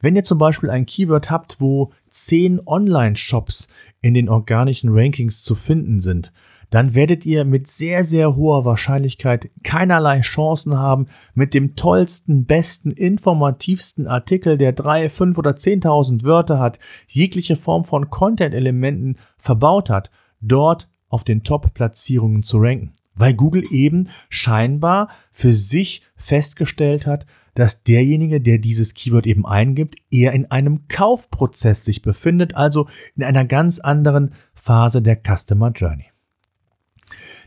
Wenn 0.00 0.14
ihr 0.14 0.24
zum 0.24 0.38
Beispiel 0.38 0.70
ein 0.70 0.86
Keyword 0.86 1.30
habt, 1.30 1.60
wo 1.60 1.92
zehn 2.08 2.60
Online-Shops 2.64 3.68
in 4.02 4.14
den 4.14 4.28
organischen 4.28 4.90
Rankings 4.92 5.42
zu 5.42 5.54
finden 5.54 6.00
sind, 6.00 6.32
dann 6.70 6.94
werdet 6.94 7.24
ihr 7.24 7.44
mit 7.44 7.66
sehr, 7.66 8.04
sehr 8.04 8.36
hoher 8.36 8.64
Wahrscheinlichkeit 8.64 9.50
keinerlei 9.62 10.20
Chancen 10.20 10.78
haben, 10.78 11.06
mit 11.34 11.54
dem 11.54 11.76
tollsten, 11.76 12.44
besten, 12.44 12.90
informativsten 12.90 14.06
Artikel, 14.06 14.58
der 14.58 14.72
drei, 14.72 15.08
fünf 15.08 15.38
oder 15.38 15.56
zehntausend 15.56 16.24
Wörter 16.24 16.58
hat, 16.58 16.78
jegliche 17.06 17.56
Form 17.56 17.84
von 17.84 18.10
Content-Elementen 18.10 19.16
verbaut 19.38 19.90
hat, 19.90 20.10
dort 20.40 20.88
auf 21.08 21.24
den 21.24 21.42
Top-Platzierungen 21.42 22.42
zu 22.42 22.58
ranken. 22.58 22.92
Weil 23.14 23.34
Google 23.34 23.64
eben 23.70 24.08
scheinbar 24.28 25.08
für 25.32 25.52
sich 25.52 26.02
festgestellt 26.16 27.06
hat, 27.06 27.26
dass 27.54 27.82
derjenige, 27.82 28.40
der 28.40 28.58
dieses 28.58 28.92
Keyword 28.92 29.26
eben 29.26 29.46
eingibt, 29.46 29.96
eher 30.10 30.32
in 30.32 30.50
einem 30.50 30.88
Kaufprozess 30.88 31.86
sich 31.86 32.02
befindet, 32.02 32.54
also 32.54 32.86
in 33.16 33.24
einer 33.24 33.46
ganz 33.46 33.80
anderen 33.80 34.34
Phase 34.52 35.00
der 35.00 35.16
Customer 35.16 35.70
Journey. 35.70 36.04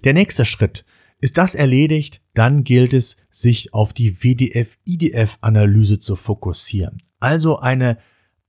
Der 0.03 0.13
nächste 0.13 0.45
Schritt. 0.45 0.85
Ist 1.21 1.37
das 1.37 1.53
erledigt, 1.53 2.21
dann 2.33 2.63
gilt 2.63 2.93
es, 2.93 3.17
sich 3.29 3.73
auf 3.73 3.91
die 3.91 4.23
WDF-IDF-Analyse 4.23 5.99
zu 5.99 6.15
fokussieren. 6.15 7.01
Also 7.19 7.59
eine 7.59 7.97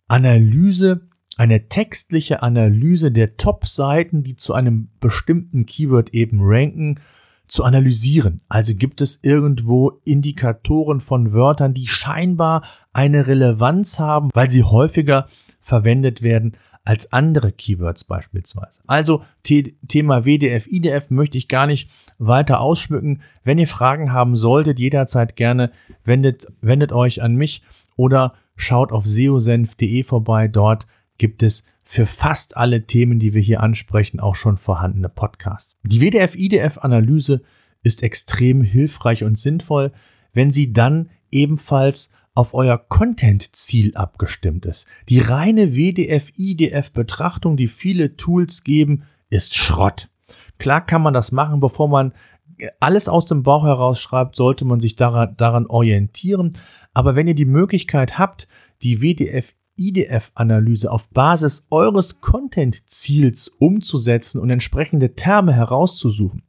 Analyse, 0.06 1.08
eine 1.36 1.68
textliche 1.68 2.42
Analyse 2.42 3.10
der 3.10 3.36
Top-Seiten, 3.36 4.22
die 4.22 4.36
zu 4.36 4.54
einem 4.54 4.90
bestimmten 5.00 5.66
Keyword 5.66 6.14
eben 6.14 6.38
ranken, 6.42 7.00
zu 7.48 7.64
analysieren. 7.64 8.42
Also 8.48 8.76
gibt 8.76 9.00
es 9.00 9.18
irgendwo 9.22 10.00
Indikatoren 10.04 11.00
von 11.00 11.32
Wörtern, 11.32 11.74
die 11.74 11.88
scheinbar 11.88 12.62
eine 12.92 13.26
Relevanz 13.26 13.98
haben, 13.98 14.30
weil 14.32 14.50
sie 14.50 14.62
häufiger 14.62 15.26
verwendet 15.60 16.22
werden 16.22 16.56
als 16.84 17.12
andere 17.12 17.52
Keywords 17.52 18.04
beispielsweise. 18.04 18.80
Also 18.86 19.22
Thema 19.42 20.24
WDF, 20.24 20.66
IDF 20.66 21.10
möchte 21.10 21.38
ich 21.38 21.48
gar 21.48 21.66
nicht 21.66 21.90
weiter 22.18 22.60
ausschmücken. 22.60 23.22
Wenn 23.44 23.58
ihr 23.58 23.68
Fragen 23.68 24.12
haben 24.12 24.34
solltet, 24.36 24.78
jederzeit 24.78 25.36
gerne 25.36 25.70
wendet, 26.04 26.46
wendet 26.62 26.92
euch 26.92 27.22
an 27.22 27.36
mich 27.36 27.62
oder 27.96 28.34
schaut 28.56 28.92
auf 28.92 29.06
seosenf.de 29.06 30.02
vorbei. 30.02 30.48
Dort 30.48 30.86
gibt 31.18 31.42
es 31.42 31.64
für 31.84 32.06
fast 32.06 32.56
alle 32.56 32.86
Themen, 32.86 33.18
die 33.18 33.34
wir 33.34 33.42
hier 33.42 33.60
ansprechen, 33.60 34.20
auch 34.20 34.34
schon 34.34 34.56
vorhandene 34.56 35.08
Podcasts. 35.08 35.76
Die 35.82 36.00
WDF-IDF-Analyse 36.00 37.42
ist 37.82 38.02
extrem 38.02 38.62
hilfreich 38.62 39.24
und 39.24 39.36
sinnvoll, 39.36 39.92
wenn 40.32 40.50
sie 40.50 40.72
dann 40.72 41.10
ebenfalls 41.30 42.10
auf 42.40 42.54
euer 42.54 42.78
Content-Ziel 42.78 43.94
abgestimmt 43.94 44.64
ist. 44.64 44.86
Die 45.10 45.20
reine 45.20 45.76
WDF-IDF-Betrachtung, 45.76 47.58
die 47.58 47.68
viele 47.68 48.16
Tools 48.16 48.64
geben, 48.64 49.02
ist 49.28 49.54
Schrott. 49.54 50.08
Klar 50.58 50.80
kann 50.86 51.02
man 51.02 51.12
das 51.12 51.32
machen, 51.32 51.60
bevor 51.60 51.88
man 51.88 52.14
alles 52.80 53.10
aus 53.10 53.26
dem 53.26 53.42
Bauch 53.42 53.64
heraus 53.64 54.00
schreibt, 54.00 54.36
sollte 54.36 54.64
man 54.64 54.80
sich 54.80 54.96
daran, 54.96 55.34
daran 55.36 55.66
orientieren. 55.66 56.56
Aber 56.94 57.14
wenn 57.14 57.28
ihr 57.28 57.34
die 57.34 57.44
Möglichkeit 57.44 58.18
habt, 58.18 58.48
die 58.82 59.02
WDF 59.02 59.54
IDF-Analyse 59.76 60.90
auf 60.90 61.10
Basis 61.10 61.66
eures 61.70 62.22
Content-Ziels 62.22 63.48
umzusetzen 63.48 64.38
und 64.38 64.48
entsprechende 64.48 65.14
Terme 65.14 65.52
herauszusuchen, 65.52 66.42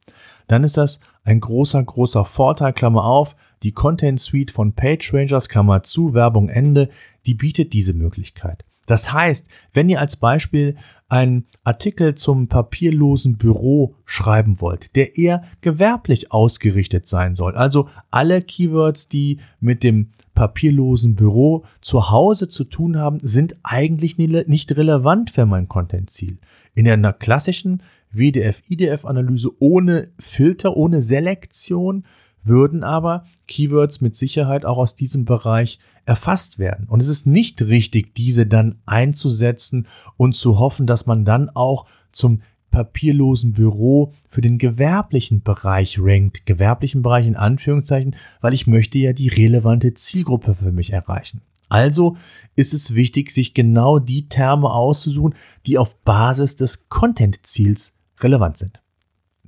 dann 0.48 0.64
ist 0.64 0.76
das 0.76 1.00
ein 1.22 1.40
großer, 1.40 1.82
großer 1.82 2.24
Vorteil, 2.24 2.72
Klammer 2.72 3.04
auf, 3.04 3.36
die 3.62 3.72
Content 3.72 4.20
Suite 4.20 4.50
von 4.50 4.72
PageRangers, 4.74 5.48
Klammer 5.48 5.82
zu, 5.82 6.14
Werbung 6.14 6.48
Ende, 6.48 6.88
die 7.26 7.34
bietet 7.34 7.72
diese 7.72 7.94
Möglichkeit. 7.94 8.64
Das 8.86 9.12
heißt, 9.12 9.46
wenn 9.72 9.88
ihr 9.88 10.00
als 10.00 10.16
Beispiel 10.16 10.74
einen 11.08 11.46
Artikel 11.62 12.14
zum 12.14 12.48
papierlosen 12.48 13.38
Büro 13.38 13.94
schreiben 14.04 14.60
wollt, 14.60 14.96
der 14.96 15.16
eher 15.16 15.44
gewerblich 15.60 16.32
ausgerichtet 16.32 17.06
sein 17.06 17.36
soll, 17.36 17.54
also 17.54 17.88
alle 18.10 18.42
Keywords, 18.42 19.08
die 19.08 19.38
mit 19.60 19.84
dem 19.84 20.10
papierlosen 20.34 21.14
Büro 21.14 21.64
zu 21.80 22.10
Hause 22.10 22.48
zu 22.48 22.64
tun 22.64 22.98
haben, 22.98 23.20
sind 23.22 23.56
eigentlich 23.62 24.18
nicht 24.18 24.76
relevant 24.76 25.30
für 25.30 25.46
mein 25.46 25.68
Content-Ziel. 25.68 26.38
In 26.74 26.88
einer 26.88 27.12
klassischen 27.12 27.82
WDF-IDF-Analyse 28.10 29.50
ohne 29.58 30.08
Filter, 30.18 30.76
ohne 30.76 31.02
Selektion 31.02 32.04
würden 32.44 32.82
aber 32.82 33.24
Keywords 33.46 34.00
mit 34.00 34.16
Sicherheit 34.16 34.64
auch 34.64 34.78
aus 34.78 34.94
diesem 34.94 35.24
Bereich 35.24 35.78
erfasst 36.04 36.58
werden. 36.58 36.88
Und 36.88 37.00
es 37.00 37.08
ist 37.08 37.26
nicht 37.26 37.62
richtig, 37.62 38.14
diese 38.14 38.46
dann 38.46 38.80
einzusetzen 38.86 39.86
und 40.16 40.34
zu 40.34 40.58
hoffen, 40.58 40.86
dass 40.86 41.06
man 41.06 41.24
dann 41.24 41.50
auch 41.50 41.86
zum 42.10 42.42
papierlosen 42.70 43.52
Büro 43.52 44.14
für 44.28 44.40
den 44.40 44.58
gewerblichen 44.58 45.42
Bereich 45.42 45.98
rankt. 46.00 46.46
Gewerblichen 46.46 47.02
Bereich 47.02 47.26
in 47.26 47.36
Anführungszeichen, 47.36 48.16
weil 48.40 48.54
ich 48.54 48.66
möchte 48.66 48.98
ja 48.98 49.12
die 49.12 49.28
relevante 49.28 49.94
Zielgruppe 49.94 50.54
für 50.54 50.72
mich 50.72 50.92
erreichen. 50.92 51.42
Also 51.68 52.16
ist 52.56 52.74
es 52.74 52.94
wichtig, 52.94 53.30
sich 53.30 53.54
genau 53.54 53.98
die 53.98 54.28
Terme 54.28 54.70
auszusuchen, 54.70 55.34
die 55.66 55.78
auf 55.78 56.02
Basis 56.02 56.56
des 56.56 56.88
Content-Ziels 56.88 57.96
relevant 58.20 58.58
sind. 58.58 58.82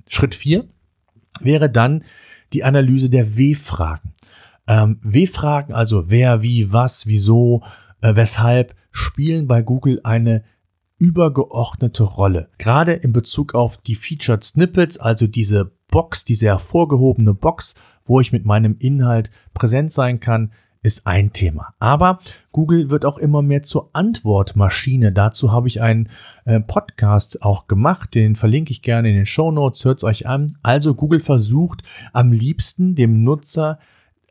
Schritt 0.07 0.33
4 0.33 0.67
wäre 1.41 1.69
dann 1.69 2.03
die 2.53 2.63
Analyse 2.63 3.09
der 3.09 3.37
W-Fragen. 3.37 4.13
Ähm, 4.67 4.99
W-Fragen, 5.01 5.73
also 5.73 6.09
wer, 6.09 6.41
wie, 6.41 6.71
was, 6.71 7.07
wieso, 7.07 7.63
äh, 8.01 8.15
weshalb, 8.15 8.75
spielen 8.91 9.47
bei 9.47 9.61
Google 9.61 9.99
eine 10.03 10.43
übergeordnete 10.97 12.03
Rolle. 12.03 12.49
Gerade 12.57 12.93
in 12.93 13.11
Bezug 13.11 13.53
auf 13.53 13.77
die 13.77 13.95
Featured 13.95 14.43
Snippets, 14.43 14.97
also 14.97 15.27
diese 15.27 15.71
Box, 15.89 16.25
diese 16.25 16.47
hervorgehobene 16.47 17.33
Box, 17.33 17.75
wo 18.05 18.19
ich 18.19 18.31
mit 18.31 18.45
meinem 18.45 18.77
Inhalt 18.79 19.29
präsent 19.53 19.91
sein 19.91 20.19
kann, 20.19 20.51
ist 20.85 21.07
ein 21.07 21.33
Thema. 21.33 21.73
Aber 21.79 22.19
Google 22.51 22.89
wird 22.89 23.05
auch 23.05 23.17
immer 23.17 23.41
mehr 23.41 23.63
zur 23.63 23.89
Antwortmaschine. 23.93 25.11
Dazu 25.11 25.51
habe 25.51 25.67
ich 25.67 25.81
einen 25.81 26.09
äh, 26.45 26.59
Podcast 26.59 27.41
auch 27.41 27.67
gemacht, 27.67 28.15
den 28.15 28.35
verlinke 28.35 28.71
ich 28.71 28.81
gerne 28.81 29.09
in 29.09 29.15
den 29.15 29.25
Show 29.25 29.51
Notes. 29.51 29.83
Hört 29.83 29.97
es 29.97 30.03
euch 30.03 30.27
an. 30.27 30.57
Also 30.61 30.93
Google 30.93 31.19
versucht 31.19 31.81
am 32.13 32.31
liebsten 32.31 32.95
dem 32.95 33.23
Nutzer 33.23 33.79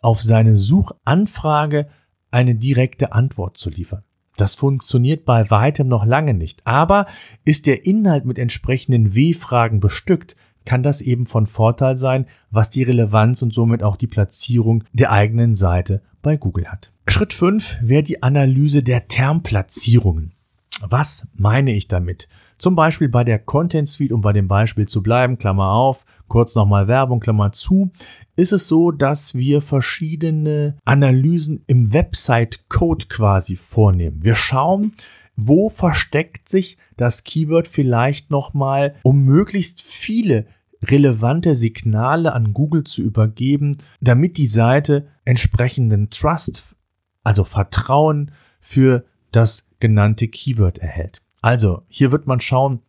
auf 0.01 0.23
seine 0.23 0.57
Suchanfrage 0.57 1.89
eine 2.31 2.55
direkte 2.55 3.13
Antwort 3.13 3.57
zu 3.57 3.71
liefern. 3.71 4.05
Das 4.37 4.55
funktioniert 4.55 5.25
bei 5.25 5.51
weitem 5.51 5.89
noch 5.89 6.05
lange 6.05 6.35
nicht. 6.35 6.67
Aber 6.67 7.07
ist 7.45 7.67
der 7.67 7.87
Inhalt 7.87 8.25
mit 8.25 8.39
entsprechenden 8.39 9.15
W-Fragen 9.15 9.81
bestückt, 9.81 10.37
kann 10.65 10.83
das 10.83 11.01
eben 11.01 11.27
von 11.27 11.47
Vorteil 11.47 11.99
sein, 11.99 12.27
was 12.51 12.71
die 12.71 12.83
Relevanz 12.83 13.43
und 13.43 13.53
somit 13.53 13.83
auch 13.83 13.97
die 13.97 14.07
Platzierung 14.07 14.85
der 14.93 15.13
eigenen 15.13 15.55
Seite 15.55 16.03
bei 16.23 16.37
Google 16.37 16.67
hat. 16.67 16.91
Schritt 17.07 17.35
5 17.35 17.79
wäre 17.83 18.03
die 18.03 18.23
Analyse 18.23 18.83
der 18.83 19.09
Termplatzierungen. 19.09 20.33
Was 20.81 21.29
meine 21.35 21.73
ich 21.73 21.87
damit? 21.89 22.29
Zum 22.59 22.77
Beispiel 22.77 23.09
bei 23.09 23.25
der 23.25 23.39
Content 23.39 23.89
Suite, 23.89 24.13
um 24.13 24.21
bei 24.21 24.33
dem 24.33 24.49
Beispiel 24.49 24.87
zu 24.87 25.03
bleiben, 25.03 25.39
Klammer 25.39 25.71
auf, 25.71 26.05
kurz 26.29 26.55
nochmal 26.55 26.89
Werbung, 26.89 27.21
Klammer 27.21 27.53
zu, 27.53 27.91
ist 28.37 28.53
es 28.53 28.69
so, 28.69 28.91
dass 28.91 29.35
wir 29.35 29.61
verschiedene 29.61 30.77
Analysen 30.85 31.63
im 31.67 31.93
Website-Code 31.93 33.07
quasi 33.09 33.57
vornehmen. 33.57 34.23
Wir 34.23 34.35
schauen, 34.35 34.93
wo 35.37 35.69
versteckt 35.69 36.49
sich 36.49 36.79
das 36.97 37.25
Keyword 37.25 37.69
vielleicht 37.69 38.31
nochmal, 38.31 38.95
um 39.03 39.25
möglichst 39.25 39.83
viele 39.83 40.47
relevante 40.85 41.55
Signale 41.55 42.33
an 42.33 42.53
Google 42.53 42.85
zu 42.85 43.03
übergeben, 43.03 43.79
damit 44.01 44.37
die 44.37 44.47
Seite 44.47 45.09
entsprechenden 45.25 46.11
Trust, 46.11 46.75
also 47.23 47.45
Vertrauen 47.45 48.33
für 48.61 49.05
das 49.33 49.69
genannte 49.81 50.29
Keyword 50.29 50.79
erhält. 50.79 51.23
Also 51.41 51.83
hier 51.89 52.13
wird 52.13 52.27
man 52.27 52.41
schauen, 52.41 52.81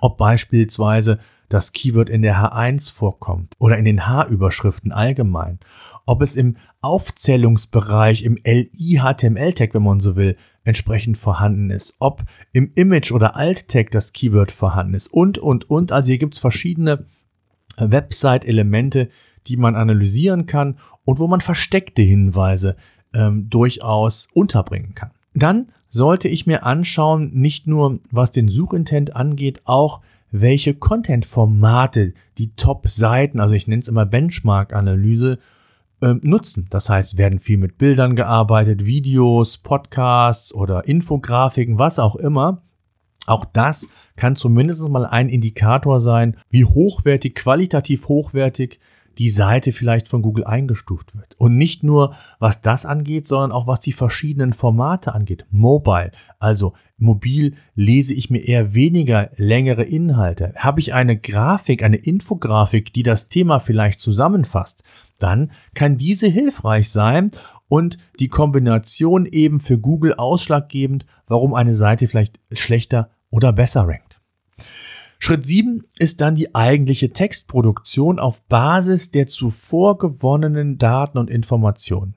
ob 0.00 0.18
beispielsweise 0.18 1.18
das 1.48 1.72
Keyword 1.72 2.10
in 2.10 2.22
der 2.22 2.36
H1 2.36 2.92
vorkommt 2.92 3.54
oder 3.58 3.78
in 3.78 3.84
den 3.84 4.06
H-Überschriften 4.06 4.92
allgemein, 4.92 5.58
ob 6.06 6.22
es 6.22 6.36
im 6.36 6.56
Aufzählungsbereich, 6.80 8.22
im 8.22 8.36
LI-HTML-Tag, 8.44 9.74
wenn 9.74 9.82
man 9.82 10.00
so 10.00 10.16
will, 10.16 10.36
entsprechend 10.64 11.16
vorhanden 11.16 11.70
ist, 11.70 11.96
ob 11.98 12.22
im 12.52 12.72
Image- 12.74 13.12
oder 13.12 13.36
Alt-Tag 13.36 13.90
das 13.90 14.12
Keyword 14.12 14.52
vorhanden 14.52 14.94
ist 14.94 15.06
und, 15.08 15.38
und, 15.38 15.70
und. 15.70 15.92
Also 15.92 16.08
hier 16.08 16.18
gibt 16.18 16.34
es 16.34 16.40
verschiedene 16.40 17.06
Website-Elemente, 17.78 19.08
die 19.46 19.56
man 19.56 19.74
analysieren 19.74 20.46
kann 20.46 20.78
und 21.04 21.18
wo 21.18 21.26
man 21.26 21.40
versteckte 21.40 22.02
Hinweise 22.02 22.76
ähm, 23.14 23.48
durchaus 23.48 24.28
unterbringen 24.34 24.94
kann. 24.94 25.10
Dann 25.34 25.72
sollte 25.88 26.28
ich 26.28 26.46
mir 26.46 26.64
anschauen, 26.64 27.30
nicht 27.32 27.66
nur 27.66 28.00
was 28.10 28.30
den 28.30 28.48
Suchintent 28.48 29.16
angeht, 29.16 29.62
auch 29.64 30.02
welche 30.30 30.74
Content-Formate 30.74 32.14
die 32.36 32.54
Top-Seiten, 32.54 33.40
also 33.40 33.54
ich 33.54 33.66
nenne 33.66 33.80
es 33.80 33.88
immer 33.88 34.06
Benchmark-Analyse, 34.06 35.38
äh, 36.00 36.14
nutzen. 36.20 36.66
Das 36.70 36.88
heißt, 36.88 37.18
werden 37.18 37.38
viel 37.38 37.58
mit 37.58 37.78
Bildern 37.78 38.16
gearbeitet, 38.16 38.86
Videos, 38.86 39.58
Podcasts 39.58 40.54
oder 40.54 40.86
Infografiken, 40.86 41.78
was 41.78 41.98
auch 41.98 42.16
immer. 42.16 42.62
Auch 43.26 43.44
das 43.44 43.88
kann 44.16 44.36
zumindest 44.36 44.88
mal 44.88 45.04
ein 45.04 45.28
Indikator 45.28 46.00
sein, 46.00 46.36
wie 46.48 46.64
hochwertig, 46.64 47.34
qualitativ 47.34 48.08
hochwertig 48.08 48.80
die 49.18 49.30
Seite 49.30 49.72
vielleicht 49.72 50.08
von 50.08 50.22
Google 50.22 50.44
eingestuft 50.44 51.16
wird. 51.16 51.34
Und 51.38 51.56
nicht 51.56 51.82
nur 51.82 52.14
was 52.38 52.60
das 52.60 52.86
angeht, 52.86 53.26
sondern 53.26 53.52
auch 53.52 53.66
was 53.66 53.80
die 53.80 53.92
verschiedenen 53.92 54.52
Formate 54.52 55.12
angeht. 55.12 55.44
Mobile, 55.50 56.12
also 56.38 56.74
mobil 56.96 57.54
lese 57.74 58.14
ich 58.14 58.30
mir 58.30 58.46
eher 58.46 58.74
weniger 58.74 59.30
längere 59.36 59.82
Inhalte. 59.82 60.52
Habe 60.56 60.80
ich 60.80 60.94
eine 60.94 61.18
Grafik, 61.18 61.82
eine 61.82 61.96
Infografik, 61.96 62.92
die 62.92 63.02
das 63.02 63.28
Thema 63.28 63.58
vielleicht 63.58 64.00
zusammenfasst, 64.00 64.82
dann 65.18 65.50
kann 65.74 65.96
diese 65.96 66.28
hilfreich 66.28 66.90
sein 66.90 67.32
und 67.66 67.98
die 68.20 68.28
Kombination 68.28 69.26
eben 69.26 69.60
für 69.60 69.78
Google 69.78 70.14
ausschlaggebend, 70.14 71.06
warum 71.26 71.54
eine 71.54 71.74
Seite 71.74 72.06
vielleicht 72.06 72.38
schlechter 72.52 73.10
oder 73.30 73.52
besser 73.52 73.88
rankt. 73.88 74.20
Schritt 75.18 75.44
7 75.44 75.82
ist 75.98 76.20
dann 76.20 76.36
die 76.36 76.54
eigentliche 76.54 77.10
Textproduktion 77.10 78.18
auf 78.18 78.42
Basis 78.42 79.10
der 79.10 79.26
zuvor 79.26 79.98
gewonnenen 79.98 80.78
Daten 80.78 81.18
und 81.18 81.28
Informationen. 81.28 82.14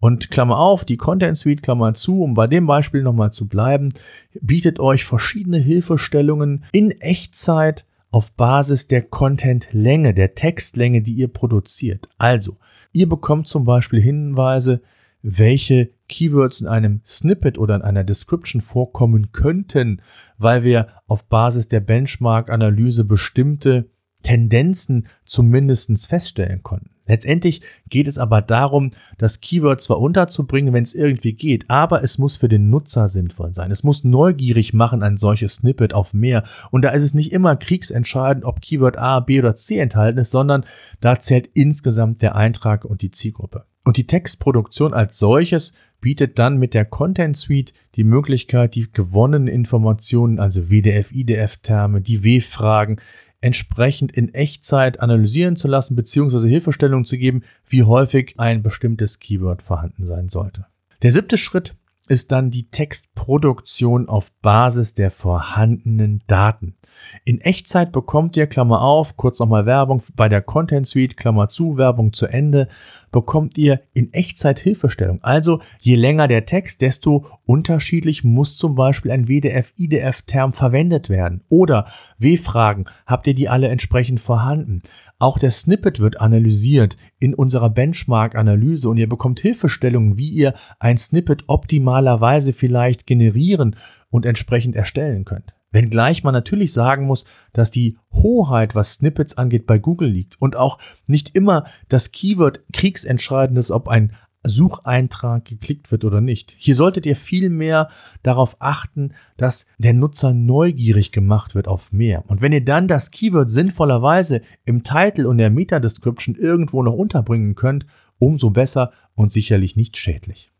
Und 0.00 0.30
Klammer 0.30 0.58
auf, 0.58 0.84
die 0.84 0.96
Content 0.96 1.36
Suite, 1.36 1.62
Klammer 1.62 1.92
zu, 1.94 2.22
um 2.22 2.34
bei 2.34 2.46
dem 2.46 2.66
Beispiel 2.66 3.02
nochmal 3.02 3.32
zu 3.32 3.46
bleiben, 3.46 3.92
bietet 4.40 4.80
euch 4.80 5.04
verschiedene 5.04 5.58
Hilfestellungen 5.58 6.64
in 6.72 6.90
Echtzeit 7.00 7.84
auf 8.10 8.32
Basis 8.32 8.88
der 8.88 9.02
Content-Länge, 9.02 10.14
der 10.14 10.34
Textlänge, 10.34 11.02
die 11.02 11.12
ihr 11.12 11.28
produziert. 11.28 12.08
Also, 12.18 12.56
ihr 12.92 13.08
bekommt 13.08 13.46
zum 13.46 13.64
Beispiel 13.64 14.00
Hinweise, 14.00 14.80
welche 15.22 15.90
Keywords 16.08 16.60
in 16.60 16.66
einem 16.66 17.00
Snippet 17.04 17.58
oder 17.58 17.76
in 17.76 17.82
einer 17.82 18.04
Description 18.04 18.60
vorkommen 18.60 19.32
könnten, 19.32 20.02
weil 20.38 20.64
wir 20.64 20.88
auf 21.06 21.28
Basis 21.28 21.68
der 21.68 21.80
Benchmark-Analyse 21.80 23.04
bestimmte 23.04 23.90
Tendenzen 24.22 25.08
zumindest 25.24 26.06
feststellen 26.06 26.62
konnten. 26.62 26.90
Letztendlich 27.06 27.62
geht 27.88 28.06
es 28.06 28.18
aber 28.18 28.40
darum, 28.40 28.92
das 29.18 29.40
Keyword 29.40 29.80
zwar 29.80 29.98
unterzubringen, 29.98 30.72
wenn 30.72 30.84
es 30.84 30.94
irgendwie 30.94 31.32
geht, 31.32 31.68
aber 31.68 32.04
es 32.04 32.18
muss 32.18 32.36
für 32.36 32.48
den 32.48 32.70
Nutzer 32.70 33.08
sinnvoll 33.08 33.52
sein. 33.52 33.72
Es 33.72 33.82
muss 33.82 34.04
neugierig 34.04 34.74
machen, 34.74 35.02
ein 35.02 35.16
solches 35.16 35.54
Snippet 35.54 35.92
auf 35.92 36.14
mehr. 36.14 36.44
Und 36.70 36.84
da 36.84 36.90
ist 36.90 37.02
es 37.02 37.12
nicht 37.12 37.32
immer 37.32 37.56
kriegsentscheidend, 37.56 38.44
ob 38.44 38.60
Keyword 38.60 38.96
A, 38.96 39.18
B 39.18 39.40
oder 39.40 39.56
C 39.56 39.78
enthalten 39.78 40.20
ist, 40.20 40.30
sondern 40.30 40.64
da 41.00 41.18
zählt 41.18 41.48
insgesamt 41.52 42.22
der 42.22 42.36
Eintrag 42.36 42.84
und 42.84 43.02
die 43.02 43.10
Zielgruppe. 43.10 43.64
Und 43.90 43.96
die 43.96 44.06
Textproduktion 44.06 44.94
als 44.94 45.18
solches 45.18 45.72
bietet 46.00 46.38
dann 46.38 46.58
mit 46.58 46.74
der 46.74 46.84
Content 46.84 47.36
Suite 47.36 47.74
die 47.96 48.04
Möglichkeit, 48.04 48.76
die 48.76 48.86
gewonnenen 48.92 49.48
Informationen, 49.48 50.38
also 50.38 50.70
WDF, 50.70 51.10
IDF-Terme, 51.10 52.00
die 52.00 52.22
W-Fragen, 52.22 53.00
entsprechend 53.40 54.12
in 54.12 54.32
Echtzeit 54.32 55.00
analysieren 55.00 55.56
zu 55.56 55.66
lassen, 55.66 55.96
beziehungsweise 55.96 56.46
Hilfestellungen 56.46 57.04
zu 57.04 57.18
geben, 57.18 57.42
wie 57.66 57.82
häufig 57.82 58.34
ein 58.36 58.62
bestimmtes 58.62 59.18
Keyword 59.18 59.60
vorhanden 59.60 60.06
sein 60.06 60.28
sollte. 60.28 60.66
Der 61.02 61.10
siebte 61.10 61.36
Schritt 61.36 61.74
ist 62.06 62.30
dann 62.30 62.52
die 62.52 62.70
Textproduktion 62.70 64.08
auf 64.08 64.30
Basis 64.40 64.94
der 64.94 65.10
vorhandenen 65.10 66.22
Daten. 66.28 66.76
In 67.24 67.40
Echtzeit 67.40 67.92
bekommt 67.92 68.36
ihr, 68.36 68.46
Klammer 68.46 68.82
auf, 68.82 69.16
kurz 69.16 69.38
nochmal 69.38 69.66
Werbung 69.66 70.02
bei 70.16 70.28
der 70.28 70.42
Content 70.42 70.86
Suite, 70.86 71.16
Klammer 71.16 71.48
zu, 71.48 71.76
Werbung 71.76 72.12
zu 72.12 72.26
Ende, 72.26 72.68
bekommt 73.12 73.58
ihr 73.58 73.80
in 73.92 74.12
Echtzeit 74.12 74.58
Hilfestellung. 74.58 75.18
Also 75.22 75.60
je 75.80 75.96
länger 75.96 76.28
der 76.28 76.46
Text, 76.46 76.80
desto 76.80 77.26
unterschiedlich 77.44 78.24
muss 78.24 78.56
zum 78.56 78.74
Beispiel 78.74 79.10
ein 79.10 79.28
WDF-IDF-Term 79.28 80.52
verwendet 80.52 81.08
werden. 81.08 81.42
Oder 81.48 81.86
W-Fragen, 82.18 82.84
habt 83.06 83.26
ihr 83.26 83.34
die 83.34 83.48
alle 83.48 83.68
entsprechend 83.68 84.20
vorhanden? 84.20 84.82
Auch 85.18 85.38
der 85.38 85.50
Snippet 85.50 86.00
wird 86.00 86.20
analysiert 86.20 86.96
in 87.18 87.34
unserer 87.34 87.68
Benchmark-Analyse 87.68 88.88
und 88.88 88.96
ihr 88.96 89.08
bekommt 89.08 89.40
Hilfestellungen, 89.40 90.16
wie 90.16 90.30
ihr 90.30 90.54
ein 90.78 90.96
Snippet 90.96 91.44
optimalerweise 91.46 92.52
vielleicht 92.52 93.06
generieren 93.06 93.76
und 94.08 94.24
entsprechend 94.24 94.76
erstellen 94.76 95.24
könnt. 95.24 95.54
Wenngleich 95.72 96.24
man 96.24 96.34
natürlich 96.34 96.72
sagen 96.72 97.06
muss, 97.06 97.24
dass 97.52 97.70
die 97.70 97.96
Hoheit, 98.12 98.74
was 98.74 98.94
Snippets 98.94 99.38
angeht, 99.38 99.66
bei 99.66 99.78
Google 99.78 100.08
liegt 100.08 100.40
und 100.40 100.56
auch 100.56 100.78
nicht 101.06 101.34
immer 101.34 101.64
das 101.88 102.12
Keyword 102.12 102.62
kriegsentscheidend 102.72 103.58
ist, 103.58 103.70
ob 103.70 103.88
ein 103.88 104.12
Sucheintrag 104.42 105.44
geklickt 105.44 105.92
wird 105.92 106.04
oder 106.04 106.20
nicht. 106.20 106.54
Hier 106.56 106.74
solltet 106.74 107.04
ihr 107.04 107.16
viel 107.16 107.50
mehr 107.50 107.90
darauf 108.22 108.56
achten, 108.58 109.12
dass 109.36 109.66
der 109.78 109.92
Nutzer 109.92 110.32
neugierig 110.32 111.12
gemacht 111.12 111.54
wird 111.54 111.68
auf 111.68 111.92
mehr. 111.92 112.24
Und 112.28 112.40
wenn 112.40 112.52
ihr 112.52 112.64
dann 112.64 112.88
das 112.88 113.10
Keyword 113.10 113.50
sinnvollerweise 113.50 114.40
im 114.64 114.82
Title 114.82 115.28
und 115.28 115.38
der 115.38 115.50
Meta-Description 115.50 116.34
irgendwo 116.36 116.82
noch 116.82 116.94
unterbringen 116.94 117.54
könnt, 117.54 117.86
umso 118.18 118.50
besser 118.50 118.92
und 119.14 119.30
sicherlich 119.30 119.76
nicht 119.76 119.96
schädlich. 119.98 120.50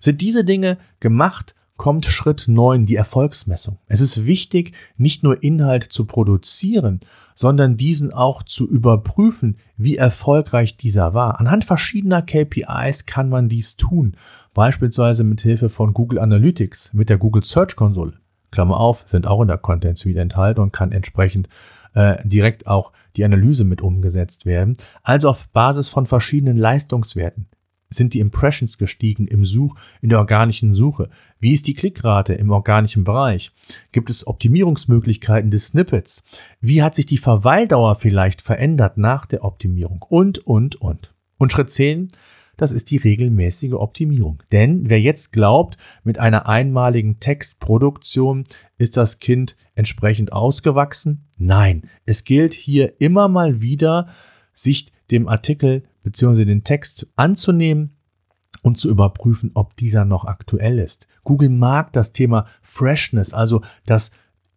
Sind 0.00 0.20
diese 0.20 0.44
Dinge 0.44 0.78
gemacht, 1.00 1.54
kommt 1.82 2.06
Schritt 2.06 2.44
9, 2.46 2.86
die 2.86 2.94
Erfolgsmessung. 2.94 3.76
Es 3.88 4.00
ist 4.00 4.24
wichtig, 4.24 4.72
nicht 4.98 5.24
nur 5.24 5.42
Inhalt 5.42 5.82
zu 5.82 6.04
produzieren, 6.04 7.00
sondern 7.34 7.76
diesen 7.76 8.12
auch 8.12 8.44
zu 8.44 8.68
überprüfen, 8.68 9.56
wie 9.76 9.96
erfolgreich 9.96 10.76
dieser 10.76 11.12
war. 11.12 11.40
Anhand 11.40 11.64
verschiedener 11.64 12.22
KPIs 12.22 13.06
kann 13.06 13.28
man 13.28 13.48
dies 13.48 13.76
tun, 13.76 14.16
beispielsweise 14.54 15.24
mit 15.24 15.40
Hilfe 15.40 15.68
von 15.68 15.92
Google 15.92 16.20
Analytics, 16.20 16.92
mit 16.92 17.08
der 17.08 17.18
Google 17.18 17.42
Search 17.42 17.74
Konsole. 17.74 18.12
Klammer 18.52 18.76
auf, 18.76 19.02
sind 19.08 19.26
auch 19.26 19.42
in 19.42 19.48
der 19.48 19.58
Content 19.58 19.98
Suite 19.98 20.18
enthalten 20.18 20.60
und 20.60 20.72
kann 20.72 20.92
entsprechend 20.92 21.48
äh, 21.94 22.16
direkt 22.22 22.68
auch 22.68 22.92
die 23.16 23.24
Analyse 23.24 23.64
mit 23.64 23.82
umgesetzt 23.82 24.46
werden. 24.46 24.76
Also 25.02 25.28
auf 25.28 25.48
Basis 25.48 25.88
von 25.88 26.06
verschiedenen 26.06 26.58
Leistungswerten 26.58 27.48
sind 27.92 28.14
die 28.14 28.20
Impressions 28.20 28.78
gestiegen 28.78 29.26
im 29.26 29.44
Such, 29.44 29.74
in 30.00 30.08
der 30.08 30.18
organischen 30.18 30.72
Suche? 30.72 31.08
Wie 31.38 31.52
ist 31.52 31.66
die 31.66 31.74
Klickrate 31.74 32.34
im 32.34 32.50
organischen 32.50 33.04
Bereich? 33.04 33.52
Gibt 33.92 34.10
es 34.10 34.26
Optimierungsmöglichkeiten 34.26 35.50
des 35.50 35.66
Snippets? 35.66 36.24
Wie 36.60 36.82
hat 36.82 36.94
sich 36.94 37.06
die 37.06 37.18
Verweildauer 37.18 37.96
vielleicht 37.96 38.42
verändert 38.42 38.98
nach 38.98 39.26
der 39.26 39.44
Optimierung? 39.44 40.04
Und, 40.08 40.38
und, 40.38 40.76
und. 40.76 41.14
Und 41.38 41.52
Schritt 41.52 41.70
10, 41.70 42.08
das 42.56 42.72
ist 42.72 42.90
die 42.90 42.98
regelmäßige 42.98 43.72
Optimierung. 43.72 44.42
Denn 44.52 44.88
wer 44.88 45.00
jetzt 45.00 45.32
glaubt, 45.32 45.78
mit 46.04 46.18
einer 46.18 46.48
einmaligen 46.48 47.18
Textproduktion 47.18 48.44
ist 48.78 48.96
das 48.96 49.18
Kind 49.18 49.56
entsprechend 49.74 50.32
ausgewachsen, 50.32 51.28
nein, 51.36 51.82
es 52.04 52.24
gilt 52.24 52.54
hier 52.54 53.00
immer 53.00 53.28
mal 53.28 53.62
wieder, 53.62 54.08
sich 54.52 54.92
dem 55.10 55.28
Artikel 55.28 55.84
bzw. 56.02 56.44
den 56.44 56.64
Text 56.64 57.06
anzunehmen 57.16 57.96
und 58.62 58.78
zu 58.78 58.88
überprüfen, 58.88 59.50
ob 59.54 59.76
dieser 59.76 60.04
noch 60.04 60.24
aktuell 60.24 60.78
ist. 60.78 61.06
Google 61.24 61.48
mag 61.48 61.92
das 61.92 62.12
Thema 62.12 62.46
Freshness, 62.62 63.32
also 63.32 63.62
das 63.86 64.12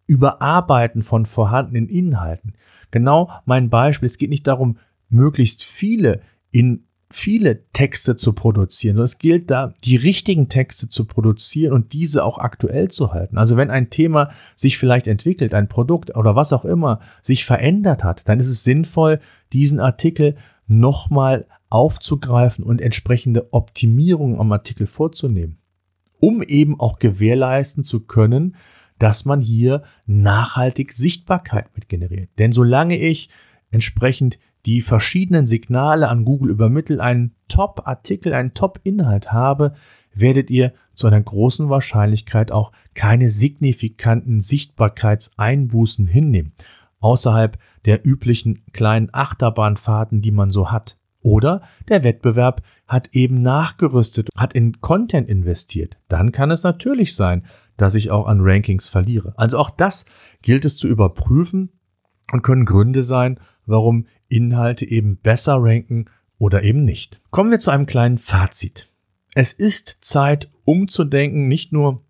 Überarbeiten 0.06 1.02
von 1.02 1.26
vorhandenen 1.26 1.88
Inhalten. 1.88 2.54
Genau 2.90 3.30
mein 3.44 3.70
Beispiel. 3.70 4.06
Es 4.06 4.18
geht 4.18 4.30
nicht 4.30 4.46
darum, 4.46 4.78
möglichst 5.08 5.64
viele 5.64 6.20
in 6.50 6.84
viele 7.10 7.64
Texte 7.72 8.16
zu 8.16 8.32
produzieren, 8.32 8.98
es 8.98 9.18
gilt 9.18 9.50
da, 9.50 9.74
die 9.84 9.96
richtigen 9.96 10.48
Texte 10.48 10.88
zu 10.88 11.04
produzieren 11.04 11.72
und 11.72 11.92
diese 11.92 12.24
auch 12.24 12.38
aktuell 12.38 12.88
zu 12.88 13.12
halten. 13.12 13.38
Also 13.38 13.56
wenn 13.56 13.70
ein 13.70 13.90
Thema 13.90 14.30
sich 14.56 14.76
vielleicht 14.76 15.06
entwickelt, 15.06 15.54
ein 15.54 15.68
Produkt 15.68 16.16
oder 16.16 16.34
was 16.34 16.52
auch 16.52 16.64
immer 16.64 17.00
sich 17.22 17.44
verändert 17.44 18.02
hat, 18.02 18.28
dann 18.28 18.40
ist 18.40 18.48
es 18.48 18.64
sinnvoll, 18.64 19.20
diesen 19.52 19.78
Artikel 19.78 20.36
nochmal 20.66 21.46
aufzugreifen 21.68 22.64
und 22.64 22.80
entsprechende 22.80 23.52
Optimierungen 23.52 24.40
am 24.40 24.50
Artikel 24.50 24.86
vorzunehmen, 24.86 25.58
um 26.18 26.42
eben 26.42 26.80
auch 26.80 26.98
gewährleisten 26.98 27.84
zu 27.84 28.00
können, 28.00 28.56
dass 28.98 29.24
man 29.24 29.40
hier 29.40 29.82
nachhaltig 30.06 30.92
Sichtbarkeit 30.92 31.68
mit 31.74 31.88
generiert. 31.88 32.30
Denn 32.38 32.50
solange 32.50 32.96
ich 32.96 33.28
entsprechend 33.70 34.38
die 34.66 34.80
verschiedenen 34.80 35.46
Signale 35.46 36.08
an 36.08 36.24
Google 36.24 36.50
übermittle, 36.50 37.00
einen 37.00 37.34
Top-Artikel, 37.48 38.34
einen 38.34 38.54
Top-Inhalt 38.54 39.32
habe, 39.32 39.74
werdet 40.12 40.50
ihr 40.50 40.72
zu 40.94 41.06
einer 41.06 41.20
großen 41.20 41.68
Wahrscheinlichkeit 41.68 42.50
auch 42.50 42.72
keine 42.94 43.28
signifikanten 43.30 44.40
Sichtbarkeitseinbußen 44.40 46.06
hinnehmen 46.06 46.52
außerhalb 47.00 47.58
der 47.84 48.04
üblichen 48.04 48.64
kleinen 48.72 49.10
Achterbahnfahrten, 49.12 50.22
die 50.22 50.32
man 50.32 50.50
so 50.50 50.70
hat. 50.70 50.96
Oder 51.20 51.62
der 51.88 52.04
Wettbewerb 52.04 52.62
hat 52.86 53.08
eben 53.12 53.38
nachgerüstet, 53.38 54.28
hat 54.36 54.54
in 54.54 54.80
Content 54.80 55.28
investiert. 55.28 55.96
Dann 56.08 56.30
kann 56.30 56.50
es 56.50 56.62
natürlich 56.62 57.16
sein, 57.16 57.44
dass 57.76 57.94
ich 57.94 58.10
auch 58.10 58.26
an 58.26 58.40
Rankings 58.40 58.88
verliere. 58.88 59.34
Also 59.36 59.58
auch 59.58 59.70
das 59.70 60.04
gilt 60.42 60.64
es 60.64 60.76
zu 60.76 60.86
überprüfen 60.88 61.70
und 62.32 62.42
können 62.42 62.64
Gründe 62.64 63.02
sein, 63.02 63.40
warum 63.66 64.06
Inhalte 64.28 64.88
eben 64.88 65.16
besser 65.16 65.56
ranken 65.58 66.06
oder 66.38 66.62
eben 66.62 66.82
nicht. 66.82 67.20
Kommen 67.30 67.50
wir 67.50 67.58
zu 67.58 67.70
einem 67.70 67.86
kleinen 67.86 68.18
Fazit. 68.18 68.90
Es 69.34 69.52
ist 69.52 69.98
Zeit, 70.00 70.50
umzudenken, 70.64 71.48
nicht 71.48 71.72
nur 71.72 72.02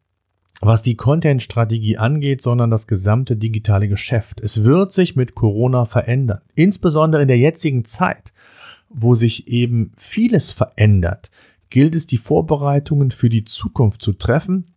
was 0.61 0.83
die 0.83 0.97
Content-Strategie 0.97 1.99
angeht, 1.99 2.41
sondern 2.41 2.71
das 2.71 2.87
gesamte 2.87 3.37
digitale 3.37 3.89
Geschäft. 3.89 4.41
Es 4.41 4.65
wird 4.65 4.93
sich 4.93 5.17
mit 5.17 5.35
Corona 5.35 5.85
verändern. 5.85 6.41
Insbesondere 6.55 7.23
in 7.23 7.29
der 7.29 7.39
jetzigen 7.39 7.85
Zeit, 7.85 8.33
wo 8.89 9.15
sich 9.15 9.49
eben 9.49 9.93
vieles 9.97 10.53
verändert, 10.53 11.31
gilt 11.69 11.95
es, 11.95 12.07
die 12.07 12.17
Vorbereitungen 12.17 13.11
für 13.11 13.29
die 13.29 13.45
Zukunft 13.45 14.01
zu 14.01 14.13
treffen 14.13 14.75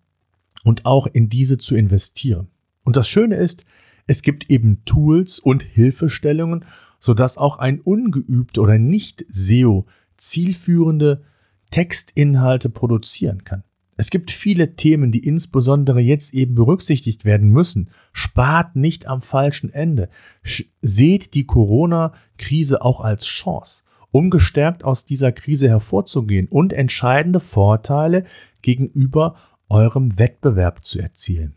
und 0.63 0.85
auch 0.85 1.07
in 1.07 1.29
diese 1.29 1.57
zu 1.57 1.75
investieren. 1.75 2.47
Und 2.83 2.97
das 2.97 3.07
Schöne 3.07 3.35
ist, 3.35 3.63
es 4.07 4.21
gibt 4.21 4.49
eben 4.49 4.83
Tools 4.85 5.39
und 5.39 5.63
Hilfestellungen, 5.63 6.65
sodass 6.99 7.37
auch 7.37 7.57
ein 7.59 7.79
ungeübter 7.79 8.61
oder 8.61 8.77
nicht 8.77 9.25
SEO 9.29 9.85
zielführende 10.17 11.23
Textinhalte 11.71 12.69
produzieren 12.69 13.43
kann. 13.43 13.63
Es 13.99 14.09
gibt 14.09 14.31
viele 14.31 14.77
Themen, 14.77 15.11
die 15.11 15.25
insbesondere 15.25 15.99
jetzt 15.99 16.33
eben 16.33 16.55
berücksichtigt 16.55 17.25
werden 17.25 17.49
müssen. 17.49 17.89
Spart 18.13 18.77
nicht 18.77 19.07
am 19.07 19.21
falschen 19.21 19.73
Ende. 19.73 20.07
Seht 20.81 21.33
die 21.33 21.45
Corona-Krise 21.45 22.81
auch 22.81 23.01
als 23.01 23.25
Chance, 23.25 23.83
um 24.11 24.29
gestärkt 24.29 24.85
aus 24.85 25.03
dieser 25.03 25.33
Krise 25.33 25.67
hervorzugehen 25.67 26.47
und 26.47 26.71
entscheidende 26.71 27.41
Vorteile 27.41 28.23
gegenüber 28.61 29.35
eurem 29.67 30.17
Wettbewerb 30.17 30.85
zu 30.85 30.99
erzielen. 30.99 31.55